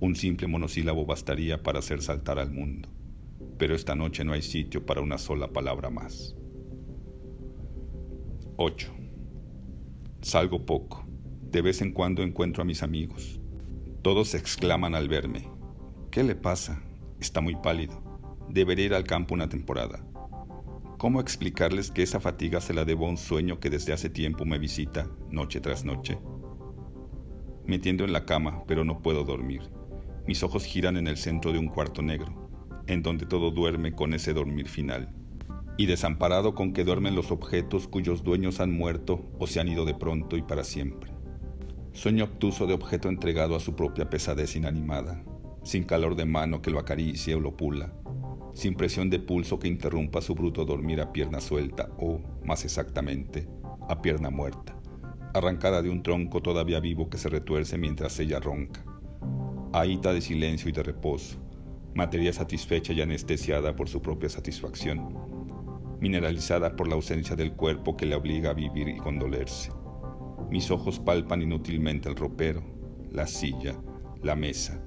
un 0.00 0.16
simple 0.16 0.46
monosílabo 0.46 1.04
bastaría 1.04 1.62
para 1.62 1.80
hacer 1.80 2.00
saltar 2.00 2.38
al 2.38 2.50
mundo. 2.50 2.88
Pero 3.58 3.74
esta 3.74 3.94
noche 3.94 4.24
no 4.24 4.32
hay 4.32 4.40
sitio 4.40 4.86
para 4.86 5.02
una 5.02 5.18
sola 5.18 5.52
palabra 5.52 5.90
más. 5.90 6.34
8. 8.56 8.90
Salgo 10.22 10.64
poco. 10.64 11.06
De 11.42 11.60
vez 11.60 11.82
en 11.82 11.92
cuando 11.92 12.22
encuentro 12.22 12.62
a 12.62 12.66
mis 12.66 12.82
amigos. 12.82 13.38
Todos 14.00 14.32
exclaman 14.34 14.94
al 14.94 15.08
verme. 15.08 15.46
¿Qué 16.10 16.22
le 16.22 16.36
pasa? 16.36 16.82
Está 17.20 17.42
muy 17.42 17.56
pálido. 17.56 18.02
Debería 18.48 18.86
ir 18.86 18.94
al 18.94 19.04
campo 19.04 19.34
una 19.34 19.50
temporada. 19.50 20.02
¿Cómo 20.98 21.20
explicarles 21.20 21.92
que 21.92 22.02
esa 22.02 22.18
fatiga 22.18 22.60
se 22.60 22.74
la 22.74 22.84
debo 22.84 23.06
a 23.06 23.10
un 23.10 23.18
sueño 23.18 23.60
que 23.60 23.70
desde 23.70 23.92
hace 23.92 24.10
tiempo 24.10 24.44
me 24.44 24.58
visita 24.58 25.08
noche 25.30 25.60
tras 25.60 25.84
noche? 25.84 26.18
Me 27.66 27.78
tiendo 27.78 28.02
en 28.04 28.12
la 28.12 28.24
cama, 28.24 28.64
pero 28.66 28.84
no 28.84 29.00
puedo 29.00 29.22
dormir. 29.22 29.62
Mis 30.26 30.42
ojos 30.42 30.64
giran 30.64 30.96
en 30.96 31.06
el 31.06 31.16
centro 31.16 31.52
de 31.52 31.60
un 31.60 31.68
cuarto 31.68 32.02
negro, 32.02 32.50
en 32.88 33.04
donde 33.04 33.26
todo 33.26 33.52
duerme 33.52 33.92
con 33.92 34.12
ese 34.12 34.34
dormir 34.34 34.66
final 34.68 35.14
y 35.76 35.86
desamparado 35.86 36.56
con 36.56 36.72
que 36.72 36.82
duermen 36.82 37.14
los 37.14 37.30
objetos 37.30 37.86
cuyos 37.86 38.24
dueños 38.24 38.58
han 38.58 38.72
muerto 38.72 39.24
o 39.38 39.46
se 39.46 39.60
han 39.60 39.68
ido 39.68 39.84
de 39.84 39.94
pronto 39.94 40.36
y 40.36 40.42
para 40.42 40.64
siempre. 40.64 41.12
Sueño 41.92 42.24
obtuso 42.24 42.66
de 42.66 42.74
objeto 42.74 43.08
entregado 43.08 43.54
a 43.54 43.60
su 43.60 43.76
propia 43.76 44.10
pesadez 44.10 44.56
inanimada, 44.56 45.22
sin 45.62 45.84
calor 45.84 46.16
de 46.16 46.24
mano 46.24 46.60
que 46.60 46.72
lo 46.72 46.80
acaricie 46.80 47.36
o 47.36 47.40
lo 47.40 47.56
pula, 47.56 47.92
sin 48.58 48.74
presión 48.74 49.08
de 49.08 49.20
pulso 49.20 49.60
que 49.60 49.68
interrumpa 49.68 50.20
su 50.20 50.34
bruto 50.34 50.64
dormir 50.64 51.00
a 51.00 51.12
pierna 51.12 51.40
suelta 51.40 51.90
o, 51.96 52.20
más 52.44 52.64
exactamente, 52.64 53.46
a 53.88 54.02
pierna 54.02 54.30
muerta, 54.30 54.76
arrancada 55.32 55.80
de 55.80 55.90
un 55.90 56.02
tronco 56.02 56.42
todavía 56.42 56.80
vivo 56.80 57.08
que 57.08 57.18
se 57.18 57.28
retuerce 57.28 57.78
mientras 57.78 58.18
ella 58.18 58.40
ronca. 58.40 58.84
Ahita 59.72 60.12
de 60.12 60.20
silencio 60.20 60.68
y 60.68 60.72
de 60.72 60.82
reposo, 60.82 61.38
materia 61.94 62.32
satisfecha 62.32 62.92
y 62.92 63.00
anestesiada 63.00 63.76
por 63.76 63.88
su 63.88 64.02
propia 64.02 64.28
satisfacción, 64.28 65.06
mineralizada 66.00 66.74
por 66.74 66.88
la 66.88 66.96
ausencia 66.96 67.36
del 67.36 67.52
cuerpo 67.52 67.96
que 67.96 68.06
le 68.06 68.16
obliga 68.16 68.50
a 68.50 68.54
vivir 68.54 68.88
y 68.88 68.96
condolerse. 68.96 69.70
Mis 70.50 70.72
ojos 70.72 70.98
palpan 70.98 71.42
inútilmente 71.42 72.08
el 72.08 72.16
ropero, 72.16 72.64
la 73.12 73.28
silla, 73.28 73.80
la 74.20 74.34
mesa, 74.34 74.84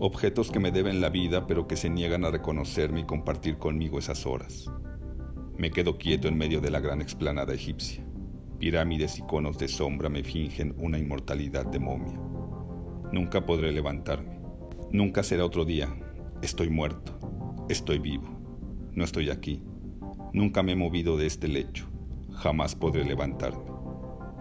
objetos 0.00 0.50
que 0.50 0.58
me 0.58 0.72
deben 0.72 1.00
la 1.00 1.10
vida 1.10 1.46
pero 1.46 1.68
que 1.68 1.76
se 1.76 1.90
niegan 1.90 2.24
a 2.24 2.30
reconocerme 2.30 3.00
y 3.00 3.04
compartir 3.04 3.58
conmigo 3.58 3.98
esas 3.98 4.26
horas. 4.26 4.70
Me 5.56 5.70
quedo 5.70 5.98
quieto 5.98 6.26
en 6.26 6.38
medio 6.38 6.60
de 6.60 6.70
la 6.70 6.80
gran 6.80 7.00
explanada 7.02 7.54
egipcia. 7.54 8.04
Pirámides 8.58 9.18
y 9.18 9.22
conos 9.22 9.58
de 9.58 9.68
sombra 9.68 10.08
me 10.08 10.24
fingen 10.24 10.74
una 10.78 10.98
inmortalidad 10.98 11.66
de 11.66 11.78
momia. 11.78 12.18
Nunca 13.12 13.44
podré 13.44 13.70
levantarme. 13.72 14.40
Nunca 14.90 15.22
será 15.22 15.44
otro 15.44 15.64
día. 15.64 15.94
Estoy 16.42 16.70
muerto. 16.70 17.18
Estoy 17.68 17.98
vivo. 17.98 18.28
No 18.92 19.04
estoy 19.04 19.30
aquí. 19.30 19.62
Nunca 20.32 20.62
me 20.62 20.72
he 20.72 20.76
movido 20.76 21.16
de 21.16 21.26
este 21.26 21.48
lecho, 21.48 21.86
jamás 22.32 22.76
podré 22.76 23.04
levantarme. 23.04 23.64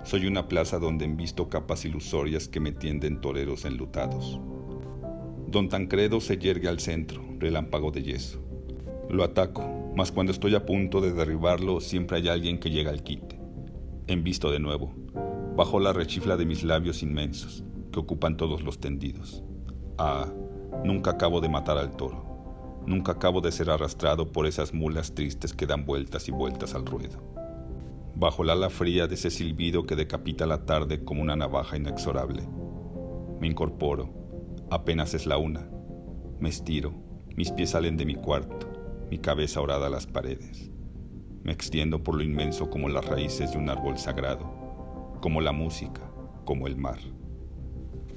Soy 0.03 0.27
una 0.27 0.47
plaza 0.47 0.77
donde 0.77 1.07
visto 1.07 1.49
capas 1.49 1.83
ilusorias 1.83 2.47
que 2.47 2.59
me 2.59 2.71
tienden 2.71 3.21
toreros 3.21 3.65
enlutados. 3.65 4.39
Don 5.51 5.67
Tancredo 5.67 6.21
se 6.21 6.37
yergue 6.37 6.67
al 6.67 6.79
centro, 6.79 7.23
relámpago 7.39 7.89
de 7.89 8.03
yeso. 8.03 8.39
Lo 9.09 9.23
ataco, 9.23 9.91
mas 9.95 10.11
cuando 10.11 10.31
estoy 10.31 10.53
a 10.53 10.63
punto 10.63 11.01
de 11.01 11.11
derribarlo 11.11 11.79
siempre 11.79 12.17
hay 12.17 12.27
alguien 12.27 12.59
que 12.59 12.69
llega 12.69 12.91
al 12.91 13.01
quite. 13.01 13.39
Envisto 14.05 14.51
de 14.51 14.59
nuevo, 14.59 14.93
bajo 15.55 15.79
la 15.79 15.91
rechifla 15.91 16.37
de 16.37 16.45
mis 16.45 16.63
labios 16.63 17.01
inmensos, 17.01 17.63
que 17.91 17.99
ocupan 17.99 18.37
todos 18.37 18.61
los 18.61 18.79
tendidos. 18.79 19.43
Ah, 19.97 20.31
nunca 20.83 21.11
acabo 21.11 21.41
de 21.41 21.49
matar 21.49 21.79
al 21.79 21.97
toro. 21.97 22.83
Nunca 22.85 23.13
acabo 23.13 23.41
de 23.41 23.51
ser 23.51 23.71
arrastrado 23.71 24.31
por 24.31 24.45
esas 24.45 24.71
mulas 24.71 25.15
tristes 25.15 25.53
que 25.53 25.65
dan 25.65 25.83
vueltas 25.83 26.27
y 26.27 26.31
vueltas 26.31 26.75
al 26.75 26.85
ruedo. 26.85 27.23
Bajo 28.13 28.43
la 28.43 28.53
ala 28.53 28.69
fría 28.69 29.07
de 29.07 29.15
ese 29.15 29.31
silbido 29.31 29.87
que 29.87 29.95
decapita 29.95 30.45
la 30.45 30.67
tarde 30.67 31.03
como 31.03 31.23
una 31.23 31.35
navaja 31.35 31.75
inexorable. 31.75 32.43
Me 33.39 33.47
incorporo, 33.47 34.18
apenas 34.71 35.13
es 35.13 35.25
la 35.25 35.37
una. 35.37 35.69
Me 36.39 36.49
estiro, 36.49 36.93
mis 37.35 37.51
pies 37.51 37.71
salen 37.71 37.97
de 37.97 38.05
mi 38.05 38.15
cuarto, 38.15 38.67
mi 39.09 39.17
cabeza 39.17 39.61
orada 39.61 39.87
a 39.87 39.89
las 39.89 40.05
paredes. 40.05 40.71
Me 41.43 41.51
extiendo 41.51 42.03
por 42.03 42.15
lo 42.15 42.23
inmenso 42.23 42.69
como 42.69 42.89
las 42.89 43.05
raíces 43.05 43.51
de 43.51 43.57
un 43.57 43.69
árbol 43.69 43.97
sagrado, 43.97 44.45
como 45.21 45.41
la 45.41 45.51
música, 45.51 46.01
como 46.45 46.67
el 46.67 46.75
mar. 46.75 46.99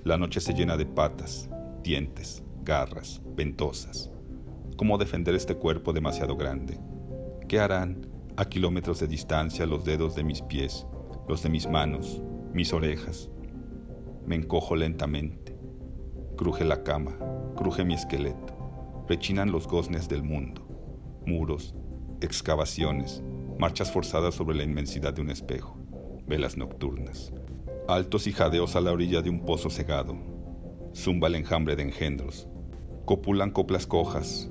La 0.05 0.19
noche 0.19 0.41
se 0.41 0.53
llena 0.53 0.77
de 0.77 0.87
patas, 0.87 1.49
dientes, 1.83 2.43
garras, 2.63 3.23
ventosas. 3.37 4.11
¿Cómo 4.77 4.99
defender 4.99 5.35
este 5.35 5.55
cuerpo 5.55 5.93
demasiado 5.93 6.37
grande? 6.37 6.79
¿Qué 7.49 7.61
harán 7.61 8.07
a 8.37 8.45
kilómetros 8.47 8.99
de 9.01 9.07
distancia 9.07 9.67
los 9.67 9.85
dedos 9.85 10.15
de 10.15 10.25
mis 10.25 10.43
pies, 10.43 10.87
los 11.29 11.43
de 11.43 11.51
mis 11.51 11.69
manos, 11.69 12.21
mis 12.53 12.73
orejas? 12.73 13.31
Me 14.27 14.35
encojo 14.37 14.75
lentamente. 14.77 15.52
Cruje 16.37 16.65
la 16.65 16.83
cama, 16.83 17.17
cruje 17.57 17.85
mi 17.85 17.95
esqueleto. 17.95 19.05
Rechinan 19.09 19.53
los 19.53 19.69
goznes 19.69 20.09
del 20.09 20.23
mundo. 20.23 20.67
Muros, 21.27 21.75
excavaciones, 22.21 23.23
marchas 23.59 23.93
forzadas 23.93 24.35
sobre 24.35 24.57
la 24.57 24.63
inmensidad 24.63 25.13
de 25.13 25.21
un 25.21 25.31
espejo, 25.31 25.77
velas 26.27 26.57
nocturnas. 26.57 27.33
Altos 27.87 28.27
y 28.27 28.33
jadeos 28.33 28.77
a 28.77 28.81
la 28.81 28.93
orilla 28.93 29.21
de 29.23 29.31
un 29.31 29.45
pozo 29.45 29.69
cegado. 29.69 30.17
Zumba 30.95 31.29
el 31.29 31.35
enjambre 31.35 31.77
de 31.77 31.83
engendros. 31.83 32.49
Copulan 33.05 33.51
coplas 33.51 33.87
cojas, 33.87 34.51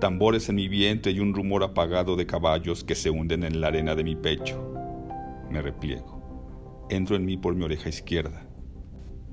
tambores 0.00 0.48
en 0.48 0.54
mi 0.54 0.68
vientre 0.68 1.12
y 1.12 1.20
un 1.20 1.34
rumor 1.34 1.64
apagado 1.64 2.14
de 2.14 2.26
caballos 2.26 2.84
que 2.84 2.94
se 2.94 3.10
hunden 3.10 3.42
en 3.42 3.60
la 3.60 3.68
arena 3.68 3.94
de 3.94 4.04
mi 4.04 4.14
pecho. 4.14 4.62
Me 5.50 5.60
repliego. 5.60 6.86
Entro 6.90 7.16
en 7.16 7.24
mí 7.24 7.36
por 7.36 7.54
mi 7.54 7.64
oreja 7.64 7.88
izquierda. 7.88 8.47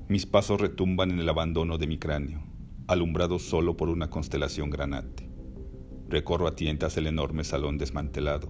Mis 0.08 0.24
pasos 0.24 0.60
retumban 0.60 1.10
en 1.10 1.18
el 1.18 1.28
abandono 1.28 1.78
de 1.78 1.88
mi 1.88 1.98
cráneo, 1.98 2.40
alumbrado 2.86 3.40
solo 3.40 3.76
por 3.76 3.88
una 3.88 4.08
constelación 4.08 4.70
granate. 4.70 5.28
Recorro 6.08 6.46
a 6.46 6.54
tientas 6.54 6.96
el 6.96 7.08
enorme 7.08 7.42
salón 7.42 7.76
desmantelado, 7.76 8.48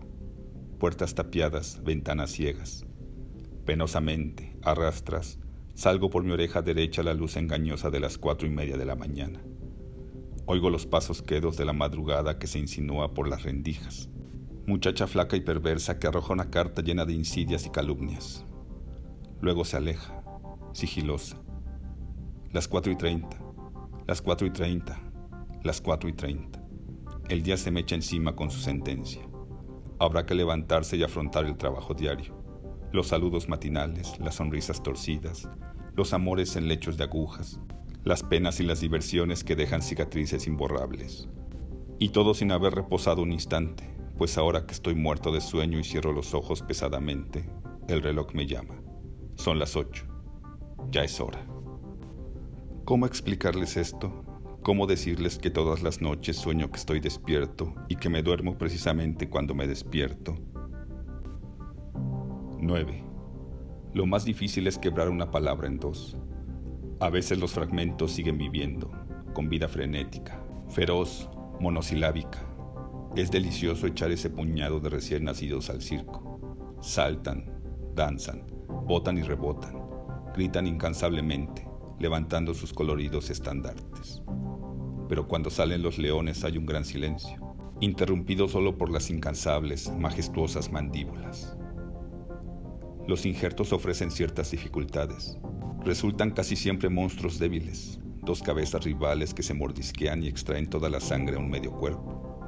puertas 0.79 1.15
tapiadas, 1.15 1.83
ventanas 1.83 2.31
ciegas. 2.31 2.85
Penosamente, 3.65 4.55
arrastras, 4.63 5.39
salgo 5.75 6.11
por 6.11 6.25
mi 6.25 6.33
oreja 6.33 6.61
derecha 6.61 7.03
la 7.03 7.15
luz 7.15 7.39
engañosa 7.39 7.89
de 7.89 8.01
las 8.01 8.19
cuatro 8.19 8.47
y 8.47 8.51
media 8.51 8.77
de 8.77 8.85
la 8.85 8.95
mañana. 8.95 9.41
Oigo 10.45 10.69
los 10.69 10.85
pasos 10.85 11.23
quedos 11.23 11.57
de 11.57 11.65
la 11.65 11.73
madrugada 11.73 12.39
que 12.39 12.49
se 12.49 12.59
insinúa 12.59 13.15
por 13.15 13.29
las 13.29 13.45
rendijas. 13.45 14.11
Muchacha 14.67 15.07
flaca 15.07 15.37
y 15.37 15.41
perversa 15.41 15.99
que 15.99 16.07
arroja 16.07 16.35
una 16.35 16.51
carta 16.51 16.83
llena 16.83 17.07
de 17.07 17.15
insidias 17.15 17.65
y 17.65 17.71
calumnias. 17.71 18.45
Luego 19.41 19.65
se 19.65 19.79
aleja, 19.79 20.23
sigilosa. 20.75 21.46
Las 22.53 22.69
cuatro 22.69 22.93
y 22.93 22.97
treinta, 22.97 23.37
las 24.07 24.23
cuatro 24.23 24.47
y 24.47 24.51
treinta, 24.51 25.01
las 25.63 25.81
cuatro 25.81 26.09
y 26.09 26.13
treinta. 26.13 26.63
El 27.29 27.43
día 27.43 27.57
se 27.57 27.71
me 27.71 27.81
echa 27.81 27.97
encima 27.97 28.37
con 28.37 28.51
su 28.51 28.61
sentencia. 28.61 29.23
Habrá 29.99 30.25
que 30.25 30.35
levantarse 30.35 30.97
y 30.97 31.03
afrontar 31.03 31.45
el 31.45 31.57
trabajo 31.57 31.93
diario. 31.93 32.41
Los 32.93 33.09
saludos 33.09 33.49
matinales, 33.49 34.19
las 34.21 34.37
sonrisas 34.37 34.83
torcidas, 34.83 35.49
los 35.95 36.13
amores 36.13 36.55
en 36.55 36.69
lechos 36.69 36.97
de 36.97 37.05
agujas, 37.05 37.61
las 38.05 38.23
penas 38.23 38.61
y 38.61 38.63
las 38.63 38.81
diversiones 38.81 39.43
que 39.43 39.57
dejan 39.57 39.83
cicatrices 39.83 40.47
imborrables. 40.47 41.29
Y 41.99 42.11
todo 42.11 42.33
sin 42.33 42.53
haber 42.53 42.75
reposado 42.75 43.23
un 43.23 43.33
instante, 43.33 43.93
pues 44.17 44.39
ahora 44.39 44.67
que 44.67 44.73
estoy 44.73 44.95
muerto 44.95 45.33
de 45.33 45.41
sueño 45.41 45.81
y 45.81 45.85
cierro 45.85 46.13
los 46.13 46.33
ojos 46.33 46.63
pesadamente, 46.63 47.51
el 47.89 48.03
reloj 48.03 48.35
me 48.35 48.47
llama. 48.47 48.81
Son 49.35 49.59
las 49.59 49.75
ocho. 49.75 50.07
Ya 50.91 51.03
es 51.03 51.21
hora. 51.21 51.45
¿Cómo 52.87 53.05
explicarles 53.05 53.77
esto? 53.77 54.23
¿Cómo 54.63 54.87
decirles 54.87 55.39
que 55.39 55.51
todas 55.51 55.83
las 55.83 56.01
noches 56.01 56.37
sueño 56.37 56.71
que 56.71 56.77
estoy 56.77 57.01
despierto 57.01 57.75
y 57.89 57.97
que 57.97 58.09
me 58.09 58.23
duermo 58.23 58.57
precisamente 58.57 59.29
cuando 59.29 59.57
me 59.57 59.67
despierto? 59.67 60.37
9. 62.61 63.05
Lo 63.93 64.07
más 64.07 64.25
difícil 64.25 64.69
es 64.69 64.79
quebrar 64.79 65.09
una 65.09 65.33
palabra 65.33 65.67
en 65.67 65.81
dos. 65.81 66.17
A 67.01 67.11
veces 67.11 67.39
los 67.41 67.51
fragmentos 67.51 68.13
siguen 68.13 68.39
viviendo, 68.39 68.93
con 69.35 69.49
vida 69.49 69.67
frenética, 69.67 70.41
feroz, 70.69 71.29
monosilábica. 71.59 72.39
Es 73.17 73.33
delicioso 73.33 73.89
echar 73.89 74.13
ese 74.13 74.31
puñado 74.31 74.79
de 74.79 74.91
recién 74.91 75.25
nacidos 75.25 75.71
al 75.71 75.83
circo. 75.83 76.79
Saltan, 76.81 77.51
danzan, 77.97 78.47
botan 78.69 79.19
y 79.19 79.23
rebotan, 79.23 79.77
gritan 80.37 80.69
incansablemente, 80.69 81.66
levantando 81.99 82.55
sus 82.55 82.73
coloridos 82.73 83.31
estandartes. 83.31 84.23
Pero 85.09 85.29
cuando 85.29 85.51
salen 85.51 85.83
los 85.83 85.99
leones 85.99 86.45
hay 86.45 86.59
un 86.59 86.67
gran 86.67 86.85
silencio, 86.85 87.39
interrumpido 87.81 88.49
solo 88.49 88.77
por 88.77 88.91
las 88.91 89.11
incansables, 89.11 89.91
majestuosas 89.97 90.71
mandíbulas. 90.73 91.57
Los 93.07 93.25
injertos 93.25 93.73
ofrecen 93.73 94.11
ciertas 94.11 94.51
dificultades. 94.51 95.39
Resultan 95.85 96.33
casi 96.33 96.57
siempre 96.57 96.89
monstruos 96.89 97.39
débiles, 97.39 98.01
dos 98.23 98.43
cabezas 98.43 98.83
rivales 98.83 99.33
que 99.33 99.45
se 99.45 99.55
mordisquean 99.55 100.25
y 100.25 100.29
extraen 100.29 100.69
toda 100.69 100.91
la 100.91 100.99
sangre 100.99 101.37
a 101.37 101.39
un 101.39 101.49
medio 101.49 101.71
cuerpo. 101.73 102.41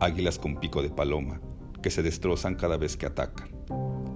Águilas 0.00 0.38
con 0.38 0.58
pico 0.58 0.82
de 0.82 0.88
paloma, 0.88 1.40
que 1.82 1.90
se 1.90 2.02
destrozan 2.02 2.54
cada 2.54 2.78
vez 2.78 2.96
que 2.96 3.06
atacan. 3.06 3.50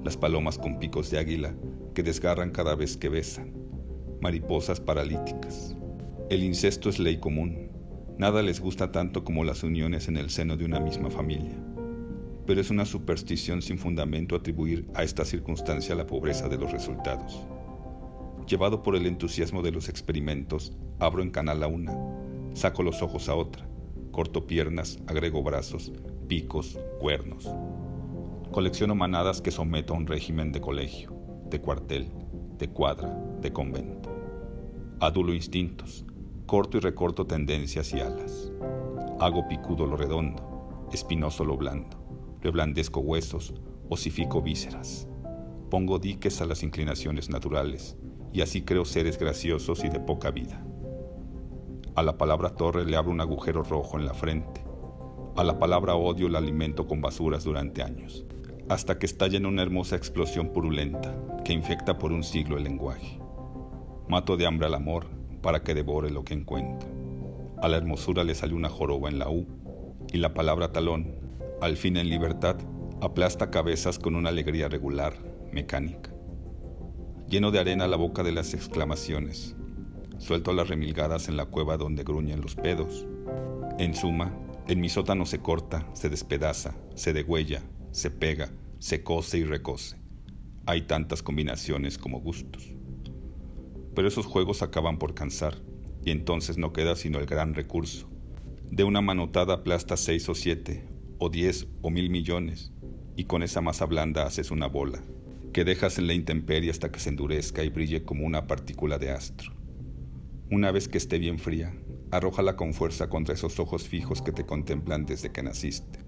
Las 0.02 0.16
palomas 0.16 0.56
con 0.56 0.78
picos 0.78 1.10
de 1.10 1.18
águila, 1.18 1.54
que 1.94 2.02
desgarran 2.02 2.50
cada 2.50 2.74
vez 2.74 2.96
que 2.96 3.10
besan. 3.10 3.59
Mariposas 4.20 4.80
paralíticas. 4.80 5.76
El 6.28 6.42
incesto 6.42 6.88
es 6.88 6.98
ley 6.98 7.18
común. 7.18 7.70
Nada 8.18 8.42
les 8.42 8.60
gusta 8.60 8.92
tanto 8.92 9.24
como 9.24 9.44
las 9.44 9.62
uniones 9.62 10.08
en 10.08 10.16
el 10.16 10.30
seno 10.30 10.56
de 10.56 10.64
una 10.64 10.80
misma 10.80 11.10
familia 11.10 11.56
pero 12.50 12.60
es 12.60 12.70
una 12.70 12.84
superstición 12.84 13.62
sin 13.62 13.78
fundamento 13.78 14.34
atribuir 14.34 14.90
a 14.94 15.04
esta 15.04 15.24
circunstancia 15.24 15.94
la 15.94 16.08
pobreza 16.08 16.48
de 16.48 16.58
los 16.58 16.72
resultados. 16.72 17.46
Llevado 18.44 18.82
por 18.82 18.96
el 18.96 19.06
entusiasmo 19.06 19.62
de 19.62 19.70
los 19.70 19.88
experimentos, 19.88 20.76
abro 20.98 21.22
en 21.22 21.30
canal 21.30 21.62
a 21.62 21.68
una, 21.68 21.96
saco 22.54 22.82
los 22.82 23.02
ojos 23.02 23.28
a 23.28 23.36
otra, 23.36 23.68
corto 24.10 24.48
piernas, 24.48 24.98
agrego 25.06 25.44
brazos, 25.44 25.92
picos, 26.26 26.76
cuernos. 26.98 27.48
Colecciono 28.50 28.96
manadas 28.96 29.40
que 29.40 29.52
someto 29.52 29.94
a 29.94 29.98
un 29.98 30.08
régimen 30.08 30.50
de 30.50 30.60
colegio, 30.60 31.14
de 31.48 31.60
cuartel, 31.60 32.10
de 32.58 32.68
cuadra, 32.68 33.16
de 33.40 33.52
convento. 33.52 34.09
Adulo 35.00 35.32
instintos, 35.32 36.04
corto 36.46 36.76
y 36.76 36.80
recorto 36.80 37.26
tendencias 37.26 37.92
y 37.94 38.00
alas. 38.00 38.52
Hago 39.18 39.48
picudo 39.48 39.86
lo 39.86 39.96
redondo, 39.96 40.88
espinoso 40.92 41.44
lo 41.44 41.56
blando 41.56 42.00
reblandezco 42.42 43.00
huesos, 43.00 43.54
osifico 43.88 44.40
vísceras. 44.40 45.06
Pongo 45.70 45.98
diques 45.98 46.40
a 46.40 46.46
las 46.46 46.62
inclinaciones 46.62 47.28
naturales 47.28 47.96
y 48.32 48.40
así 48.40 48.62
creo 48.62 48.84
seres 48.84 49.18
graciosos 49.18 49.84
y 49.84 49.88
de 49.88 50.00
poca 50.00 50.30
vida. 50.30 50.64
A 51.94 52.02
la 52.02 52.16
palabra 52.16 52.50
torre 52.50 52.84
le 52.84 52.96
abro 52.96 53.10
un 53.10 53.20
agujero 53.20 53.62
rojo 53.62 53.98
en 53.98 54.06
la 54.06 54.14
frente. 54.14 54.64
A 55.36 55.44
la 55.44 55.58
palabra 55.58 55.94
odio 55.94 56.28
la 56.28 56.38
alimento 56.38 56.86
con 56.86 57.00
basuras 57.00 57.44
durante 57.44 57.82
años, 57.82 58.24
hasta 58.68 58.98
que 58.98 59.06
estalla 59.06 59.36
en 59.36 59.46
una 59.46 59.62
hermosa 59.62 59.96
explosión 59.96 60.52
purulenta 60.52 61.14
que 61.44 61.52
infecta 61.52 61.98
por 61.98 62.12
un 62.12 62.22
siglo 62.22 62.56
el 62.56 62.64
lenguaje. 62.64 63.19
Mato 64.10 64.36
de 64.36 64.44
hambre 64.44 64.66
al 64.66 64.74
amor 64.74 65.06
para 65.40 65.62
que 65.62 65.72
devore 65.72 66.10
lo 66.10 66.24
que 66.24 66.34
encuentre. 66.34 66.90
A 67.62 67.68
la 67.68 67.76
hermosura 67.76 68.24
le 68.24 68.34
sale 68.34 68.54
una 68.54 68.68
joroba 68.68 69.08
en 69.08 69.20
la 69.20 69.30
U 69.30 69.46
y 70.12 70.18
la 70.18 70.34
palabra 70.34 70.72
talón 70.72 71.14
al 71.60 71.76
fin 71.76 71.96
en 71.96 72.10
libertad, 72.10 72.56
aplasta 73.00 73.52
cabezas 73.52 74.00
con 74.00 74.16
una 74.16 74.30
alegría 74.30 74.68
regular, 74.68 75.14
mecánica. 75.52 76.12
Lleno 77.28 77.52
de 77.52 77.60
arena 77.60 77.86
la 77.86 77.96
boca 77.96 78.24
de 78.24 78.32
las 78.32 78.52
exclamaciones, 78.52 79.54
suelto 80.18 80.52
las 80.54 80.66
remilgadas 80.66 81.28
en 81.28 81.36
la 81.36 81.46
cueva 81.46 81.76
donde 81.76 82.02
gruñen 82.02 82.40
los 82.40 82.56
pedos. 82.56 83.06
En 83.78 83.94
suma, 83.94 84.36
en 84.66 84.80
mi 84.80 84.88
sótano 84.88 85.24
se 85.24 85.38
corta, 85.38 85.86
se 85.92 86.08
despedaza, 86.08 86.74
se 86.96 87.12
degüella, 87.12 87.62
se 87.92 88.10
pega, 88.10 88.50
se 88.80 89.04
cose 89.04 89.38
y 89.38 89.44
recose. 89.44 90.00
Hay 90.66 90.82
tantas 90.82 91.22
combinaciones 91.22 91.96
como 91.96 92.18
gustos. 92.20 92.74
Pero 93.94 94.08
esos 94.08 94.26
juegos 94.26 94.62
acaban 94.62 94.98
por 94.98 95.14
cansar, 95.14 95.56
y 96.04 96.10
entonces 96.10 96.58
no 96.58 96.72
queda 96.72 96.96
sino 96.96 97.18
el 97.18 97.26
gran 97.26 97.54
recurso. 97.54 98.08
De 98.70 98.84
una 98.84 99.00
manotada 99.00 99.54
aplasta 99.54 99.96
seis 99.96 100.28
o 100.28 100.34
siete, 100.34 100.86
o 101.18 101.28
diez 101.28 101.66
o 101.82 101.90
mil 101.90 102.10
millones, 102.10 102.72
y 103.16 103.24
con 103.24 103.42
esa 103.42 103.60
masa 103.60 103.86
blanda 103.86 104.24
haces 104.24 104.50
una 104.50 104.66
bola, 104.66 105.02
que 105.52 105.64
dejas 105.64 105.98
en 105.98 106.06
la 106.06 106.14
intemperie 106.14 106.70
hasta 106.70 106.90
que 106.90 107.00
se 107.00 107.10
endurezca 107.10 107.64
y 107.64 107.68
brille 107.68 108.04
como 108.04 108.24
una 108.24 108.46
partícula 108.46 108.98
de 108.98 109.10
astro. 109.10 109.52
Una 110.50 110.70
vez 110.70 110.88
que 110.88 110.98
esté 110.98 111.18
bien 111.18 111.38
fría, 111.38 111.74
arrójala 112.10 112.56
con 112.56 112.72
fuerza 112.74 113.08
contra 113.08 113.34
esos 113.34 113.58
ojos 113.58 113.88
fijos 113.88 114.22
que 114.22 114.32
te 114.32 114.46
contemplan 114.46 115.06
desde 115.06 115.32
que 115.32 115.42
naciste. 115.42 116.00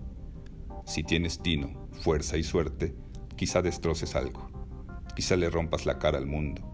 Si 0.84 1.02
tienes 1.02 1.40
tino, 1.40 1.88
fuerza 1.92 2.36
y 2.36 2.42
suerte, 2.42 2.94
quizá 3.36 3.62
destroces 3.62 4.16
algo, 4.16 4.50
quizá 5.14 5.36
le 5.36 5.50
rompas 5.50 5.86
la 5.86 5.98
cara 5.98 6.18
al 6.18 6.26
mundo, 6.26 6.71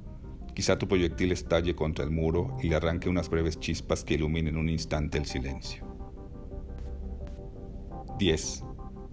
quizá 0.59 0.77
tu 0.77 0.88
proyectil 0.88 1.31
estalle 1.31 1.77
contra 1.77 2.05
el 2.05 2.11
muro 2.11 2.57
y 2.61 2.68
le 2.68 2.75
arranque 2.75 3.09
unas 3.09 3.31
breves 3.31 3.61
chispas 3.61 4.03
que 4.03 4.14
iluminen 4.14 4.57
un 4.57 4.68
instante 4.68 5.16
el 5.16 5.25
silencio. 5.25 5.87
10. 8.18 8.64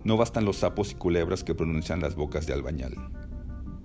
No 0.03 0.17
bastan 0.17 0.43
los 0.43 0.57
sapos 0.57 0.91
y 0.91 0.95
culebras 0.95 1.43
que 1.43 1.53
pronuncian 1.53 2.01
las 2.01 2.15
bocas 2.15 2.47
de 2.47 2.53
albañal. 2.53 2.95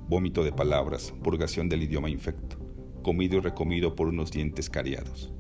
Vómito 0.09 0.43
de 0.43 0.53
palabras, 0.53 1.13
purgación 1.23 1.69
del 1.69 1.83
idioma 1.83 2.09
infecto, 2.09 2.57
comido 3.03 3.37
y 3.37 3.41
recomido 3.41 3.95
por 3.95 4.09
unos 4.09 4.31
dientes 4.31 4.71
cariados. 4.71 5.31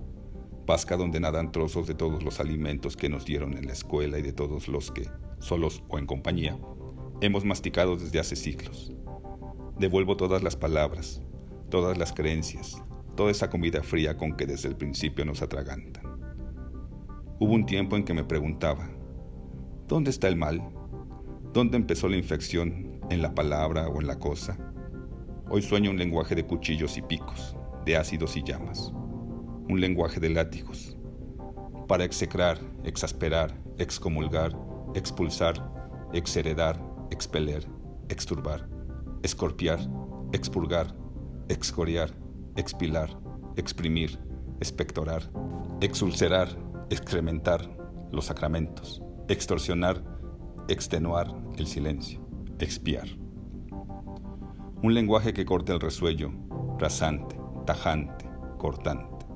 Pasca 0.66 0.98
donde 0.98 1.20
nadan 1.20 1.52
trozos 1.52 1.86
de 1.86 1.94
todos 1.94 2.22
los 2.22 2.38
alimentos 2.38 2.98
que 2.98 3.08
nos 3.08 3.24
dieron 3.24 3.56
en 3.56 3.64
la 3.64 3.72
escuela 3.72 4.18
y 4.18 4.22
de 4.22 4.34
todos 4.34 4.68
los 4.68 4.90
que, 4.90 5.08
solos 5.38 5.82
o 5.88 5.98
en 5.98 6.04
compañía, 6.04 6.58
hemos 7.22 7.46
masticado 7.46 7.96
desde 7.96 8.20
hace 8.20 8.36
siglos. 8.36 8.92
Devuelvo 9.78 10.18
todas 10.18 10.42
las 10.42 10.56
palabras, 10.56 11.22
todas 11.70 11.96
las 11.96 12.12
creencias, 12.12 12.82
toda 13.16 13.30
esa 13.30 13.48
comida 13.48 13.82
fría 13.82 14.16
con 14.16 14.36
que 14.36 14.46
desde 14.46 14.68
el 14.68 14.76
principio 14.76 15.24
nos 15.24 15.40
atragantan. 15.40 16.04
Hubo 17.38 17.54
un 17.54 17.64
tiempo 17.64 17.96
en 17.96 18.04
que 18.04 18.12
me 18.12 18.24
preguntaba, 18.24 18.90
¿Dónde 19.90 20.10
está 20.10 20.28
el 20.28 20.36
mal? 20.36 20.62
¿Dónde 21.52 21.76
empezó 21.76 22.08
la 22.08 22.16
infección? 22.16 23.00
¿En 23.10 23.22
la 23.22 23.34
palabra 23.34 23.88
o 23.88 24.00
en 24.00 24.06
la 24.06 24.18
cosa? 24.18 24.56
Hoy 25.48 25.62
sueño 25.62 25.90
un 25.90 25.98
lenguaje 25.98 26.36
de 26.36 26.46
cuchillos 26.46 26.96
y 26.96 27.02
picos, 27.02 27.56
de 27.84 27.96
ácidos 27.96 28.36
y 28.36 28.44
llamas. 28.44 28.92
Un 29.68 29.80
lenguaje 29.80 30.20
de 30.20 30.30
látigos. 30.30 30.96
Para 31.88 32.04
execrar, 32.04 32.58
exasperar, 32.84 33.52
excomulgar, 33.78 34.56
expulsar, 34.94 35.54
exheredar, 36.12 36.80
expeler, 37.10 37.66
exturbar, 38.08 38.68
escorpiar, 39.24 39.80
expurgar, 40.32 40.94
excoriar, 41.50 42.10
expilar, 42.56 43.10
exprimir, 43.56 44.18
expectorar, 44.60 45.30
exulcerar, 45.82 46.48
excrementar, 46.88 47.76
los 48.10 48.24
sacramentos 48.24 49.02
extorsionar, 49.30 50.02
extenuar 50.66 51.32
el 51.56 51.68
silencio, 51.68 52.20
expiar. 52.58 53.06
Un 54.82 54.92
lenguaje 54.92 55.32
que 55.32 55.44
corte 55.44 55.72
el 55.72 55.78
resuello, 55.78 56.32
rasante, 56.80 57.38
tajante, 57.64 58.28
cortante. 58.58 59.26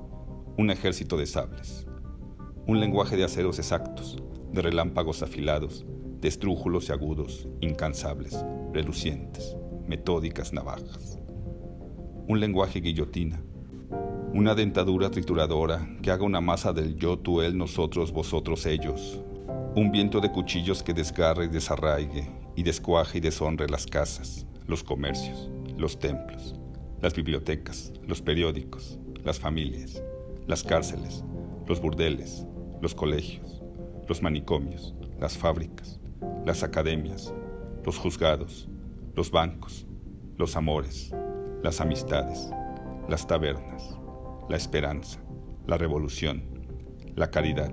Un 0.57 0.69
ejército 0.69 1.15
de 1.15 1.25
sables. 1.25 1.87
Un 2.67 2.81
lenguaje 2.81 3.15
de 3.15 3.23
aceros 3.23 3.57
exactos, 3.57 4.17
de 4.51 4.61
relámpagos 4.61 5.23
afilados, 5.23 5.85
de 6.19 6.27
estrújulos 6.27 6.89
y 6.89 6.91
agudos, 6.91 7.47
incansables, 7.61 8.43
relucientes, 8.73 9.55
metódicas 9.87 10.51
navajas. 10.51 11.19
Un 12.27 12.39
lenguaje 12.39 12.81
guillotina. 12.81 13.39
Una 14.33 14.55
dentadura 14.55 15.11
trituradora 15.11 15.87
que 16.01 16.09
haga 16.09 16.23
una 16.23 16.41
masa 16.41 16.73
del 16.73 16.95
yo, 16.95 17.19
tú, 17.19 17.41
él, 17.41 17.55
nosotros, 17.55 18.11
vosotros, 18.11 18.65
ellos, 18.65 19.21
un 19.75 19.91
viento 19.91 20.19
de 20.19 20.31
cuchillos 20.31 20.81
que 20.81 20.91
desgarre 20.91 21.45
y 21.45 21.49
desarraigue 21.49 22.27
y 22.55 22.63
descuaje 22.63 23.19
y 23.19 23.21
deshonre 23.21 23.67
las 23.69 23.85
casas, 23.85 24.47
los 24.65 24.83
comercios, 24.83 25.51
los 25.77 25.99
templos, 25.99 26.55
las 26.99 27.13
bibliotecas, 27.13 27.93
los 28.07 28.23
periódicos, 28.23 28.97
las 29.23 29.39
familias, 29.39 30.01
las 30.47 30.63
cárceles, 30.63 31.23
los 31.67 31.79
burdeles, 31.79 32.47
los 32.81 32.95
colegios, 32.95 33.61
los 34.07 34.23
manicomios, 34.23 34.95
las 35.19 35.37
fábricas, 35.37 35.99
las 36.43 36.63
academias, 36.63 37.31
los 37.85 37.99
juzgados, 37.99 38.67
los 39.13 39.29
bancos, 39.29 39.85
los 40.37 40.55
amores, 40.55 41.13
las 41.65 41.81
amistades, 41.81 42.51
las 43.09 43.25
tabernas, 43.25 43.97
la 44.47 44.55
esperanza, 44.55 45.19
la 45.65 45.79
revolución, 45.79 46.43
la 47.15 47.31
caridad, 47.31 47.71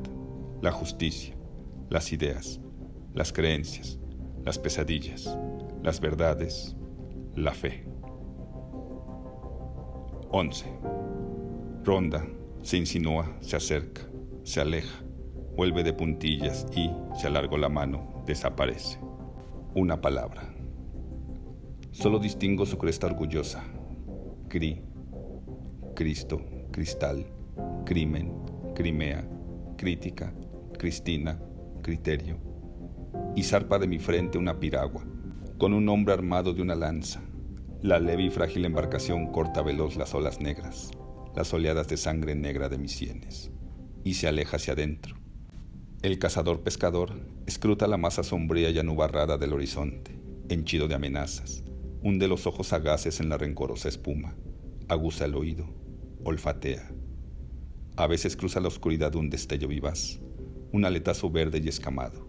la 0.63 0.73
justicia, 0.73 1.35
las 1.91 2.11
ideas, 2.11 2.59
las 3.13 3.35
creencias, 3.35 3.99
las 4.47 4.59
pesadillas, 4.59 5.39
las 5.83 6.01
verdades, 6.01 6.75
la 7.35 7.53
fe. 7.53 7.85
11. 10.31 10.65
Ronda, 11.85 12.27
se 12.63 12.79
insinúa, 12.79 13.37
se 13.41 13.57
acerca, 13.57 14.09
se 14.43 14.63
aleja, 14.63 15.05
vuelve 15.55 15.85
de 15.85 15.93
puntillas 15.93 16.67
y, 16.75 16.91
si 17.15 17.27
alargo 17.27 17.59
la 17.59 17.69
mano, 17.69 18.25
desaparece. 18.25 18.99
Una 19.75 20.01
palabra. 20.01 20.51
Solo 21.91 22.19
distingo 22.19 22.65
su 22.65 22.79
cresta 22.79 23.07
orgullosa. 23.07 23.63
Cri, 24.53 24.83
Cristo, 25.97 26.45
cristal, 26.71 27.25
crimen, 27.87 28.35
Crimea, 28.75 29.27
crítica, 29.79 30.35
Cristina, 30.79 31.41
criterio. 31.83 32.37
Y 33.35 33.45
zarpa 33.45 33.79
de 33.79 33.87
mi 33.87 33.99
frente 33.99 34.37
una 34.37 34.61
piragua, 34.61 35.07
con 35.57 35.73
un 35.73 35.89
hombre 35.89 36.13
armado 36.13 36.53
de 36.53 36.61
una 36.61 36.75
lanza. 36.75 37.23
La 37.81 37.99
leve 37.99 38.25
y 38.25 38.31
frágil 38.31 38.67
embarcación 38.67 39.33
corta 39.33 39.63
veloz 39.63 39.97
las 39.97 40.13
olas 40.13 40.39
negras, 40.39 40.91
las 41.35 41.55
oleadas 41.55 41.89
de 41.89 41.97
sangre 41.97 42.35
negra 42.35 42.69
de 42.69 42.77
mis 42.77 42.93
sienes, 42.93 43.51
y 44.05 44.13
se 44.13 44.29
aleja 44.29 44.59
hacia 44.59 44.75
adentro. 44.75 45.17
El 46.03 46.19
cazador 46.19 46.61
pescador 46.61 47.15
escruta 47.47 47.87
la 47.87 47.97
masa 47.97 48.23
sombría 48.23 48.69
y 48.69 48.79
anubarrada 48.79 49.39
del 49.39 49.55
horizonte, 49.55 50.15
henchido 50.51 50.89
de 50.89 50.97
amenazas, 50.97 51.65
hunde 52.03 52.27
los 52.27 52.47
ojos 52.47 52.69
sagaces 52.69 53.21
en 53.21 53.29
la 53.29 53.39
rencorosa 53.39 53.89
espuma, 53.89 54.35
aguza 54.89 55.25
el 55.25 55.37
oído, 55.37 55.67
olfatea. 56.25 56.91
A 57.97 58.07
veces 58.09 58.37
cruza 58.37 58.61
la 58.61 58.69
oscuridad 58.69 59.15
un 59.15 59.31
destello 59.31 59.69
vivaz, 59.69 60.21
un 60.73 60.85
aletazo 60.85 61.31
verde 61.31 61.61
y 61.63 61.69
escamado. 61.69 62.27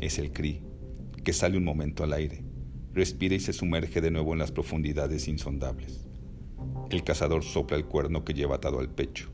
Es 0.00 0.18
el 0.18 0.32
cri, 0.32 0.62
que 1.22 1.32
sale 1.32 1.56
un 1.56 1.64
momento 1.64 2.02
al 2.02 2.12
aire, 2.12 2.44
respira 2.92 3.36
y 3.36 3.40
se 3.40 3.52
sumerge 3.52 4.00
de 4.00 4.10
nuevo 4.10 4.32
en 4.32 4.40
las 4.40 4.50
profundidades 4.50 5.28
insondables. 5.28 6.08
El 6.90 7.04
cazador 7.04 7.44
sopla 7.44 7.76
el 7.76 7.84
cuerno 7.84 8.24
que 8.24 8.34
lleva 8.34 8.56
atado 8.56 8.80
al 8.80 8.90
pecho, 8.90 9.30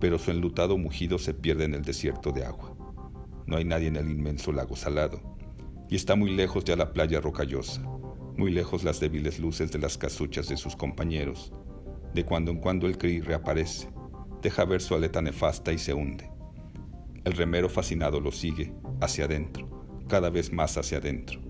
pero 0.00 0.18
su 0.18 0.30
enlutado 0.30 0.76
mugido 0.76 1.18
se 1.18 1.32
pierde 1.32 1.64
en 1.64 1.74
el 1.74 1.82
desierto 1.82 2.30
de 2.30 2.44
agua. 2.44 2.76
No 3.46 3.56
hay 3.56 3.64
nadie 3.64 3.88
en 3.88 3.96
el 3.96 4.10
inmenso 4.10 4.52
lago 4.52 4.76
salado, 4.76 5.22
y 5.88 5.96
está 5.96 6.14
muy 6.14 6.34
lejos 6.34 6.64
ya 6.64 6.76
la 6.76 6.92
playa 6.92 7.20
rocallosa, 7.20 7.82
muy 8.38 8.52
lejos 8.52 8.84
las 8.84 9.00
débiles 9.00 9.40
luces 9.40 9.72
de 9.72 9.80
las 9.80 9.98
casuchas 9.98 10.48
de 10.48 10.56
sus 10.56 10.76
compañeros. 10.76 11.52
De 12.14 12.24
cuando 12.24 12.52
en 12.52 12.58
cuando 12.60 12.86
el 12.86 12.96
cri 12.96 13.20
reaparece, 13.20 13.90
deja 14.40 14.64
ver 14.64 14.80
su 14.80 14.94
aleta 14.94 15.20
nefasta 15.20 15.72
y 15.72 15.78
se 15.78 15.92
hunde. 15.92 16.30
El 17.24 17.32
remero 17.32 17.68
fascinado 17.68 18.20
lo 18.20 18.30
sigue, 18.30 18.72
hacia 19.00 19.24
adentro, 19.24 19.68
cada 20.08 20.30
vez 20.30 20.52
más 20.52 20.78
hacia 20.78 20.98
adentro. 20.98 21.40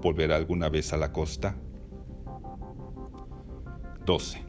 ¿Volverá 0.00 0.36
alguna 0.36 0.68
vez 0.68 0.92
a 0.92 0.96
la 0.96 1.12
costa? 1.12 1.56
12. 4.06 4.44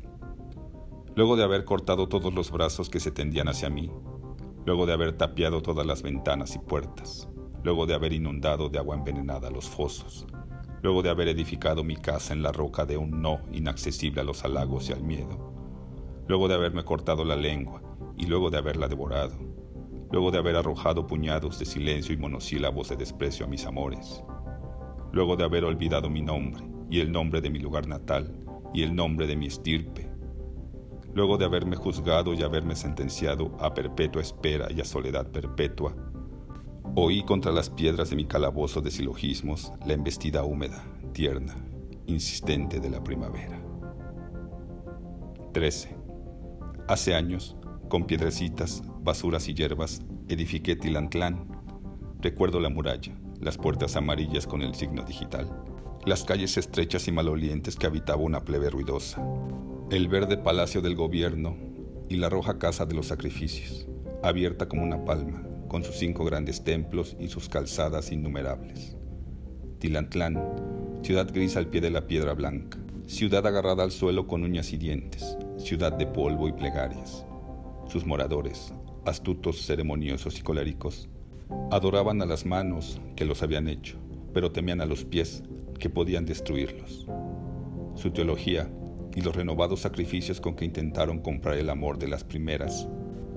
Luego 1.15 1.35
de 1.35 1.43
haber 1.43 1.65
cortado 1.65 2.07
todos 2.07 2.33
los 2.33 2.51
brazos 2.51 2.89
que 2.89 2.99
se 2.99 3.11
tendían 3.11 3.47
hacia 3.47 3.71
mí, 3.71 3.91
luego 4.65 4.85
de 4.85 4.93
haber 4.93 5.17
tapiado 5.17 5.63
todas 5.63 5.87
las 5.87 6.03
ventanas 6.03 6.55
y 6.55 6.59
puertas, 6.59 7.27
luego 7.63 7.87
de 7.87 7.95
haber 7.95 8.13
inundado 8.13 8.69
de 8.69 8.77
agua 8.77 8.95
envenenada 8.95 9.49
los 9.49 9.67
fosos, 9.67 10.27
luego 10.83 11.01
de 11.01 11.09
haber 11.09 11.29
edificado 11.29 11.83
mi 11.85 11.95
casa 11.95 12.33
en 12.33 12.43
la 12.43 12.51
roca 12.51 12.85
de 12.85 12.97
un 12.97 13.21
no 13.21 13.39
inaccesible 13.53 14.19
a 14.19 14.25
los 14.25 14.43
halagos 14.43 14.89
y 14.89 14.91
al 14.91 15.01
miedo, 15.01 15.53
luego 16.27 16.49
de 16.49 16.55
haberme 16.55 16.83
cortado 16.83 17.23
la 17.23 17.37
lengua 17.37 17.81
y 18.17 18.25
luego 18.25 18.49
de 18.49 18.57
haberla 18.57 18.89
devorado, 18.89 19.33
luego 20.11 20.29
de 20.29 20.39
haber 20.39 20.57
arrojado 20.57 21.07
puñados 21.07 21.57
de 21.57 21.65
silencio 21.65 22.13
y 22.13 22.17
monosílabos 22.17 22.89
de 22.89 22.97
desprecio 22.97 23.45
a 23.45 23.49
mis 23.49 23.65
amores, 23.65 24.21
luego 25.13 25.37
de 25.37 25.45
haber 25.45 25.63
olvidado 25.63 26.09
mi 26.09 26.21
nombre 26.21 26.65
y 26.89 26.99
el 26.99 27.13
nombre 27.13 27.39
de 27.39 27.49
mi 27.49 27.59
lugar 27.59 27.87
natal 27.87 28.37
y 28.73 28.83
el 28.83 28.93
nombre 28.93 29.25
de 29.25 29.37
mi 29.37 29.45
estirpe, 29.45 30.11
luego 31.13 31.37
de 31.37 31.45
haberme 31.45 31.77
juzgado 31.77 32.33
y 32.33 32.43
haberme 32.43 32.75
sentenciado 32.75 33.55
a 33.57 33.73
perpetua 33.73 34.21
espera 34.21 34.67
y 34.69 34.81
a 34.81 34.85
soledad 34.85 35.31
perpetua, 35.31 35.95
oí 36.95 37.23
contra 37.23 37.51
las 37.51 37.69
piedras 37.69 38.09
de 38.09 38.15
mi 38.15 38.25
calabozo 38.25 38.81
de 38.81 38.91
silogismos 38.91 39.71
la 39.85 39.93
embestida 39.93 40.43
húmeda, 40.43 40.83
tierna, 41.13 41.55
insistente 42.05 42.79
de 42.79 42.89
la 42.89 43.03
primavera. 43.03 43.61
13. 45.53 45.95
Hace 46.87 47.15
años, 47.15 47.55
con 47.89 48.05
piedrecitas, 48.05 48.83
basuras 49.01 49.47
y 49.47 49.53
hierbas, 49.53 50.01
edifiqué 50.27 50.75
Tilantlán. 50.75 51.47
Recuerdo 52.19 52.59
la 52.59 52.69
muralla, 52.69 53.15
las 53.39 53.57
puertas 53.57 53.95
amarillas 53.95 54.47
con 54.47 54.61
el 54.61 54.73
signo 54.75 55.03
digital, 55.03 55.47
las 56.05 56.23
calles 56.23 56.57
estrechas 56.57 57.07
y 57.07 57.11
malolientes 57.11 57.75
que 57.75 57.85
habitaba 57.85 58.21
una 58.21 58.41
plebe 58.41 58.69
ruidosa, 58.69 59.21
el 59.91 60.07
verde 60.07 60.37
palacio 60.37 60.81
del 60.81 60.95
gobierno 60.95 61.55
y 62.09 62.17
la 62.17 62.29
roja 62.29 62.57
casa 62.57 62.85
de 62.85 62.95
los 62.95 63.07
sacrificios, 63.07 63.87
abierta 64.23 64.67
como 64.67 64.83
una 64.83 65.05
palma, 65.05 65.43
con 65.73 65.83
sus 65.83 65.95
cinco 65.95 66.23
grandes 66.23 66.63
templos 66.63 67.17
y 67.19 67.29
sus 67.29 67.49
calzadas 67.49 68.11
innumerables. 68.11 68.95
Tilantlán, 69.79 70.39
ciudad 71.01 71.27
gris 71.33 71.57
al 71.57 71.65
pie 71.65 71.81
de 71.81 71.89
la 71.89 72.05
piedra 72.05 72.33
blanca, 72.33 72.77
ciudad 73.07 73.47
agarrada 73.47 73.81
al 73.81 73.89
suelo 73.89 74.27
con 74.27 74.43
uñas 74.43 74.71
y 74.71 74.77
dientes, 74.77 75.35
ciudad 75.57 75.91
de 75.91 76.05
polvo 76.05 76.47
y 76.47 76.53
plegarias. 76.53 77.25
Sus 77.87 78.05
moradores, 78.05 78.71
astutos, 79.03 79.65
ceremoniosos 79.65 80.37
y 80.37 80.43
coléricos, 80.43 81.09
adoraban 81.71 82.21
a 82.21 82.27
las 82.27 82.45
manos 82.45 83.01
que 83.15 83.25
los 83.25 83.41
habían 83.41 83.67
hecho, 83.67 83.97
pero 84.31 84.51
temían 84.51 84.79
a 84.79 84.85
los 84.85 85.03
pies 85.05 85.41
que 85.79 85.89
podían 85.89 86.27
destruirlos. 86.27 87.07
Su 87.95 88.11
teología 88.11 88.71
y 89.15 89.21
los 89.21 89.35
renovados 89.35 89.79
sacrificios 89.79 90.39
con 90.39 90.55
que 90.55 90.65
intentaron 90.65 91.17
comprar 91.17 91.57
el 91.57 91.71
amor 91.71 91.97
de 91.97 92.09
las 92.09 92.23
primeras 92.23 92.87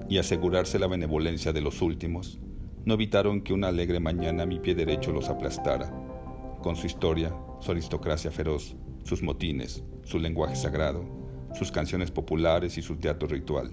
y 0.09 0.19
asegurarse 0.19 0.79
la 0.79 0.87
benevolencia 0.87 1.53
de 1.53 1.61
los 1.61 1.83
últimos, 1.83 2.39
no 2.85 2.95
evitaron 2.95 3.41
que 3.41 3.53
una 3.53 3.69
alegre 3.69 3.99
mañana 3.99 4.47
mi 4.47 4.61
pie 4.61 4.75
derecho 4.75 5.13
los 5.13 5.29
aplastara, 5.29 5.93
con 6.63 6.77
su 6.77 6.87
historia, 6.87 7.37
su 7.61 7.73
aristocracia 7.73 8.31
feroz, 8.31 8.77
sus 9.03 9.23
motines, 9.23 9.83
su 10.05 10.19
lenguaje 10.19 10.55
sagrado, 10.57 11.05
sus 11.55 11.73
canciones 11.73 12.11
populares 12.11 12.79
y 12.79 12.83
su 12.83 12.97
teatro 12.97 13.29
ritual. 13.29 13.73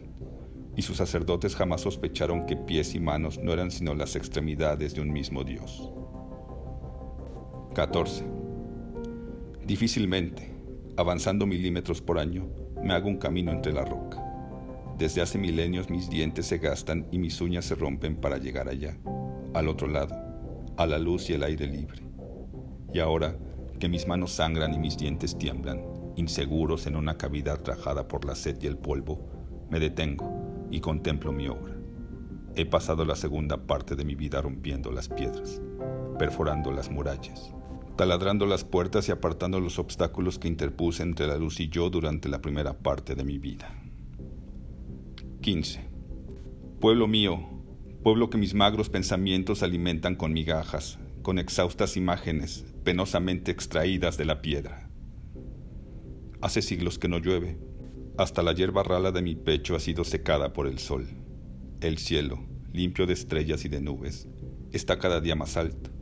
Y 0.76 0.82
sus 0.82 0.98
sacerdotes 0.98 1.56
jamás 1.56 1.82
sospecharon 1.82 2.48
que 2.48 2.56
pies 2.56 2.96
y 2.96 3.00
manos 3.00 3.38
no 3.38 3.54
eran 3.54 3.70
sino 3.70 3.94
las 3.94 4.16
extremidades 4.16 4.96
de 4.96 5.02
un 5.02 5.12
mismo 5.12 5.44
Dios. 5.44 5.92
14. 7.76 8.26
Difícilmente, 9.66 10.52
avanzando 10.98 11.46
milímetros 11.46 12.02
por 12.02 12.18
año, 12.18 12.48
me 12.84 12.94
hago 12.94 13.08
un 13.08 13.18
camino 13.18 13.52
entre 13.52 13.74
la 13.74 13.86
roca. 13.86 14.03
Desde 14.98 15.22
hace 15.22 15.40
milenios 15.40 15.90
mis 15.90 16.10
dientes 16.10 16.46
se 16.46 16.60
gastan 16.60 17.08
y 17.12 17.18
mis 17.18 17.42
uñas 17.42 17.66
se 17.66 17.76
rompen 17.76 18.16
para 18.16 18.38
llegar 18.38 18.70
allá, 18.70 18.98
al 19.54 19.68
otro 19.68 19.88
lado, 19.88 20.16
a 20.78 20.86
la 20.86 21.00
luz 21.00 21.30
y 21.30 21.34
el 21.34 21.44
aire 21.44 21.66
libre. 21.66 22.04
Y 22.94 23.00
ahora 23.00 23.36
que 23.80 23.90
mis 23.90 24.08
manos 24.08 24.34
sangran 24.34 24.74
y 24.74 24.78
mis 24.78 24.98
dientes 24.98 25.38
tiemblan, 25.38 25.82
inseguros 26.16 26.86
en 26.86 26.96
una 26.96 27.18
cavidad 27.18 27.60
rajada 27.66 28.08
por 28.08 28.24
la 28.24 28.36
sed 28.36 28.58
y 28.62 28.68
el 28.68 28.78
polvo, 28.78 29.20
me 29.70 29.80
detengo 29.80 30.68
y 30.70 30.80
contemplo 30.80 31.32
mi 31.32 31.48
obra. 31.48 31.76
He 32.56 32.68
pasado 32.68 33.04
la 33.04 33.16
segunda 33.16 33.66
parte 33.66 33.96
de 33.96 34.06
mi 34.06 34.14
vida 34.14 34.42
rompiendo 34.42 34.92
las 34.92 35.10
piedras, 35.10 35.60
perforando 36.20 36.72
las 36.72 36.92
murallas, 36.92 37.52
taladrando 37.96 38.46
las 38.46 38.64
puertas 38.64 39.10
y 39.10 39.12
apartando 39.12 39.60
los 39.60 39.80
obstáculos 39.80 40.38
que 40.38 40.48
interpuse 40.48 41.02
entre 41.02 41.26
la 41.26 41.38
luz 41.38 41.60
y 41.60 41.70
yo 41.70 41.90
durante 41.90 42.30
la 42.30 42.42
primera 42.42 42.78
parte 42.78 43.16
de 43.16 43.24
mi 43.24 43.40
vida. 43.40 43.83
15. 45.44 45.82
Pueblo 46.80 47.08
mío, 47.08 47.40
pueblo 48.02 48.32
que 48.32 48.40
mis 48.40 48.56
magros 48.56 48.90
pensamientos 48.90 49.62
alimentan 49.62 50.16
con 50.16 50.34
migajas, 50.34 50.98
con 51.22 51.38
exhaustas 51.38 51.96
imágenes 51.96 52.66
penosamente 52.84 53.52
extraídas 53.52 54.18
de 54.18 54.26
la 54.26 54.42
piedra. 54.42 54.90
Hace 56.42 56.64
siglos 56.64 56.98
que 56.98 57.08
no 57.08 57.20
llueve, 57.20 57.60
hasta 58.18 58.42
la 58.42 58.54
hierba 58.54 58.82
rala 58.82 59.12
de 59.12 59.22
mi 59.22 59.36
pecho 59.36 59.76
ha 59.76 59.80
sido 59.80 60.04
secada 60.04 60.54
por 60.54 60.66
el 60.66 60.80
sol. 60.80 61.08
El 61.82 62.00
cielo, 62.00 62.40
limpio 62.72 63.06
de 63.06 63.14
estrellas 63.14 63.66
y 63.66 63.70
de 63.70 63.82
nubes, 63.82 64.28
está 64.72 64.98
cada 64.98 65.22
día 65.22 65.36
más 65.36 65.58
alto 65.58 65.94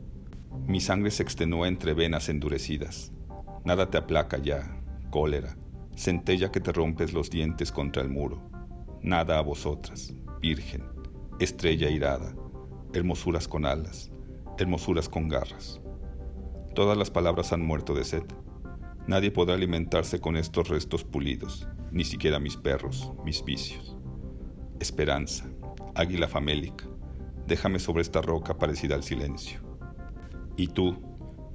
mi 0.66 0.80
sangre 0.80 1.10
se 1.10 1.22
extenúa 1.22 1.66
entre 1.66 1.92
venas 1.92 2.28
endurecidas. 2.28 3.12
Nada 3.64 3.90
te 3.90 3.98
aplaca 3.98 4.38
ya, 4.38 4.80
cólera, 5.10 5.56
centella 5.96 6.52
que 6.52 6.60
te 6.60 6.72
rompes 6.72 7.12
los 7.12 7.30
dientes 7.30 7.72
contra 7.72 8.02
el 8.02 8.08
muro. 8.08 8.51
Nada 9.04 9.40
a 9.40 9.42
vosotras, 9.42 10.14
virgen, 10.40 10.84
estrella 11.40 11.90
irada, 11.90 12.36
hermosuras 12.94 13.48
con 13.48 13.66
alas, 13.66 14.12
hermosuras 14.58 15.08
con 15.08 15.28
garras. 15.28 15.80
Todas 16.76 16.96
las 16.96 17.10
palabras 17.10 17.52
han 17.52 17.62
muerto 17.62 17.94
de 17.94 18.04
sed. 18.04 18.22
Nadie 19.08 19.32
podrá 19.32 19.54
alimentarse 19.54 20.20
con 20.20 20.36
estos 20.36 20.68
restos 20.68 21.02
pulidos, 21.02 21.66
ni 21.90 22.04
siquiera 22.04 22.38
mis 22.38 22.56
perros, 22.56 23.10
mis 23.24 23.44
vicios. 23.44 23.96
Esperanza, 24.78 25.50
águila 25.96 26.28
famélica, 26.28 26.86
déjame 27.48 27.80
sobre 27.80 28.02
esta 28.02 28.22
roca 28.22 28.56
parecida 28.56 28.94
al 28.94 29.02
silencio. 29.02 29.58
Y 30.56 30.68
tú, 30.68 30.96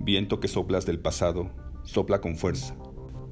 viento 0.01 0.41
que 0.41 0.49
soplas 0.49 0.85
del 0.85 0.99
pasado, 0.99 1.49
sopla 1.83 2.19
con 2.19 2.35
fuerza. 2.35 2.75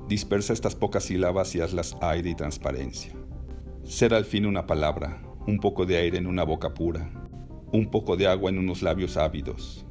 Dispersa 0.08 0.54
estas 0.54 0.74
pocas 0.74 1.04
sílabas 1.04 1.54
y 1.54 1.60
hazlas 1.60 1.98
aire 2.00 2.30
y 2.30 2.36
transparencia. 2.36 3.14
Ser 3.86 4.16
al 4.16 4.26
fin 4.26 4.48
una 4.48 4.66
palabra, 4.66 5.22
un 5.46 5.60
poco 5.60 5.86
de 5.86 5.98
aire 5.98 6.18
en 6.18 6.26
una 6.26 6.44
boca 6.44 6.74
pura, 6.74 7.08
un 7.72 7.92
poco 7.92 8.18
de 8.18 8.26
agua 8.26 8.50
en 8.50 8.58
unos 8.58 8.82
labios 8.82 9.16
ávidos. 9.16 9.86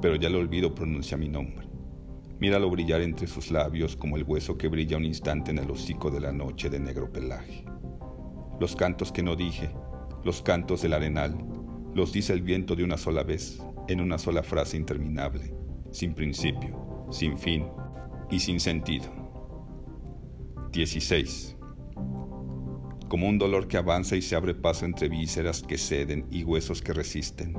Pero 0.00 0.16
ya 0.16 0.30
lo 0.30 0.38
olvido 0.38 0.74
pronuncia 0.74 1.18
mi 1.18 1.28
nombre. 1.28 1.68
Míralo 2.40 2.70
brillar 2.70 3.02
entre 3.02 3.26
sus 3.26 3.50
labios 3.50 3.94
como 3.94 4.16
el 4.16 4.24
hueso 4.24 4.56
que 4.56 4.68
brilla 4.68 4.96
un 4.96 5.04
instante 5.04 5.50
en 5.50 5.58
el 5.58 5.70
hocico 5.70 6.10
de 6.10 6.20
la 6.20 6.32
noche 6.32 6.70
de 6.70 6.80
negro 6.80 7.12
pelaje. 7.12 7.66
Los 8.58 8.74
cantos 8.74 9.12
que 9.12 9.22
no 9.22 9.36
dije, 9.36 9.70
los 10.24 10.40
cantos 10.40 10.80
del 10.80 10.94
arenal, 10.94 11.36
los 11.94 12.14
dice 12.14 12.32
el 12.32 12.40
viento 12.40 12.74
de 12.74 12.84
una 12.84 12.96
sola 12.96 13.22
vez, 13.22 13.62
en 13.88 14.00
una 14.00 14.16
sola 14.16 14.42
frase 14.42 14.78
interminable, 14.78 15.54
sin 15.90 16.14
principio, 16.14 17.06
sin 17.10 17.36
fin 17.36 17.66
y 18.30 18.40
sin 18.40 18.58
sentido. 18.60 19.12
16. 20.72 21.59
Como 23.10 23.28
un 23.28 23.38
dolor 23.38 23.66
que 23.66 23.76
avanza 23.76 24.14
y 24.14 24.22
se 24.22 24.36
abre 24.36 24.54
paso 24.54 24.84
entre 24.84 25.08
vísceras 25.08 25.64
que 25.64 25.78
ceden 25.78 26.26
y 26.30 26.44
huesos 26.44 26.80
que 26.80 26.92
resisten. 26.92 27.54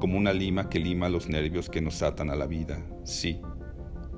Como 0.00 0.16
una 0.16 0.32
lima 0.32 0.70
que 0.70 0.78
lima 0.78 1.10
los 1.10 1.28
nervios 1.28 1.68
que 1.68 1.82
nos 1.82 2.00
atan 2.02 2.30
a 2.30 2.34
la 2.34 2.46
vida, 2.46 2.82
sí, 3.04 3.42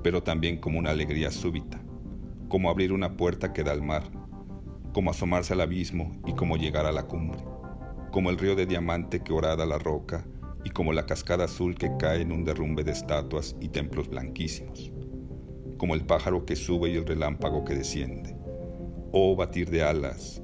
pero 0.03 0.23
también 0.23 0.55
como 0.55 0.79
una 0.79 0.91
alegría 0.91 1.31
súbita, 1.31 1.83
como 2.47 2.69
abrir 2.69 2.93
una 2.93 3.17
puerta 3.17 3.51
que 3.51 3.65
da 3.65 3.73
al 3.73 3.81
mar, 3.81 4.03
como 4.93 5.11
asomarse 5.11 5.51
al 5.51 5.59
abismo 5.59 6.21
y 6.25 6.31
como 6.31 6.55
llegar 6.55 6.85
a 6.85 6.93
la 6.93 7.07
cumbre, 7.07 7.43
como 8.13 8.29
el 8.29 8.37
río 8.37 8.55
de 8.55 8.65
diamante 8.65 9.21
que 9.21 9.33
orada 9.33 9.65
la 9.65 9.79
roca 9.79 10.25
y 10.63 10.69
como 10.69 10.93
la 10.93 11.05
cascada 11.05 11.43
azul 11.43 11.75
que 11.75 11.91
cae 11.99 12.21
en 12.21 12.31
un 12.31 12.45
derrumbe 12.45 12.85
de 12.85 12.93
estatuas 12.93 13.57
y 13.59 13.67
templos 13.67 14.07
blanquísimos, 14.07 14.93
como 15.75 15.93
el 15.93 16.05
pájaro 16.05 16.45
que 16.45 16.55
sube 16.55 16.89
y 16.89 16.95
el 16.95 17.05
relámpago 17.05 17.65
que 17.65 17.75
desciende. 17.75 18.37
Oh 19.11 19.35
batir 19.35 19.69
de 19.69 19.83
alas, 19.83 20.42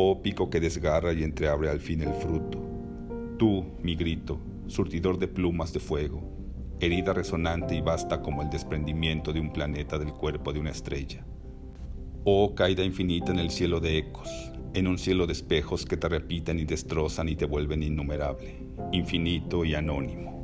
oh 0.00 0.22
pico 0.22 0.48
que 0.48 0.60
desgarra 0.60 1.12
y 1.12 1.24
entreabre 1.24 1.68
al 1.68 1.80
fin 1.80 2.02
el 2.02 2.14
fruto. 2.14 2.64
Tú, 3.36 3.64
mi 3.82 3.96
grito, 3.96 4.38
surtidor 4.68 5.18
de 5.18 5.26
plumas 5.26 5.72
de 5.72 5.80
fuego, 5.80 6.22
herida 6.78 7.12
resonante 7.12 7.74
y 7.74 7.80
vasta 7.80 8.22
como 8.22 8.42
el 8.42 8.48
desprendimiento 8.48 9.32
de 9.32 9.40
un 9.40 9.52
planeta 9.52 9.98
del 9.98 10.12
cuerpo 10.12 10.52
de 10.52 10.60
una 10.60 10.70
estrella. 10.70 11.26
Oh 12.22 12.54
caída 12.54 12.84
infinita 12.84 13.32
en 13.32 13.40
el 13.40 13.50
cielo 13.50 13.80
de 13.80 13.98
ecos, 13.98 14.30
en 14.72 14.86
un 14.86 14.98
cielo 14.98 15.26
de 15.26 15.32
espejos 15.32 15.84
que 15.84 15.96
te 15.96 16.08
repiten 16.08 16.60
y 16.60 16.64
destrozan 16.64 17.28
y 17.28 17.34
te 17.34 17.46
vuelven 17.46 17.82
innumerable, 17.82 18.54
infinito 18.92 19.64
y 19.64 19.74
anónimo. 19.74 20.37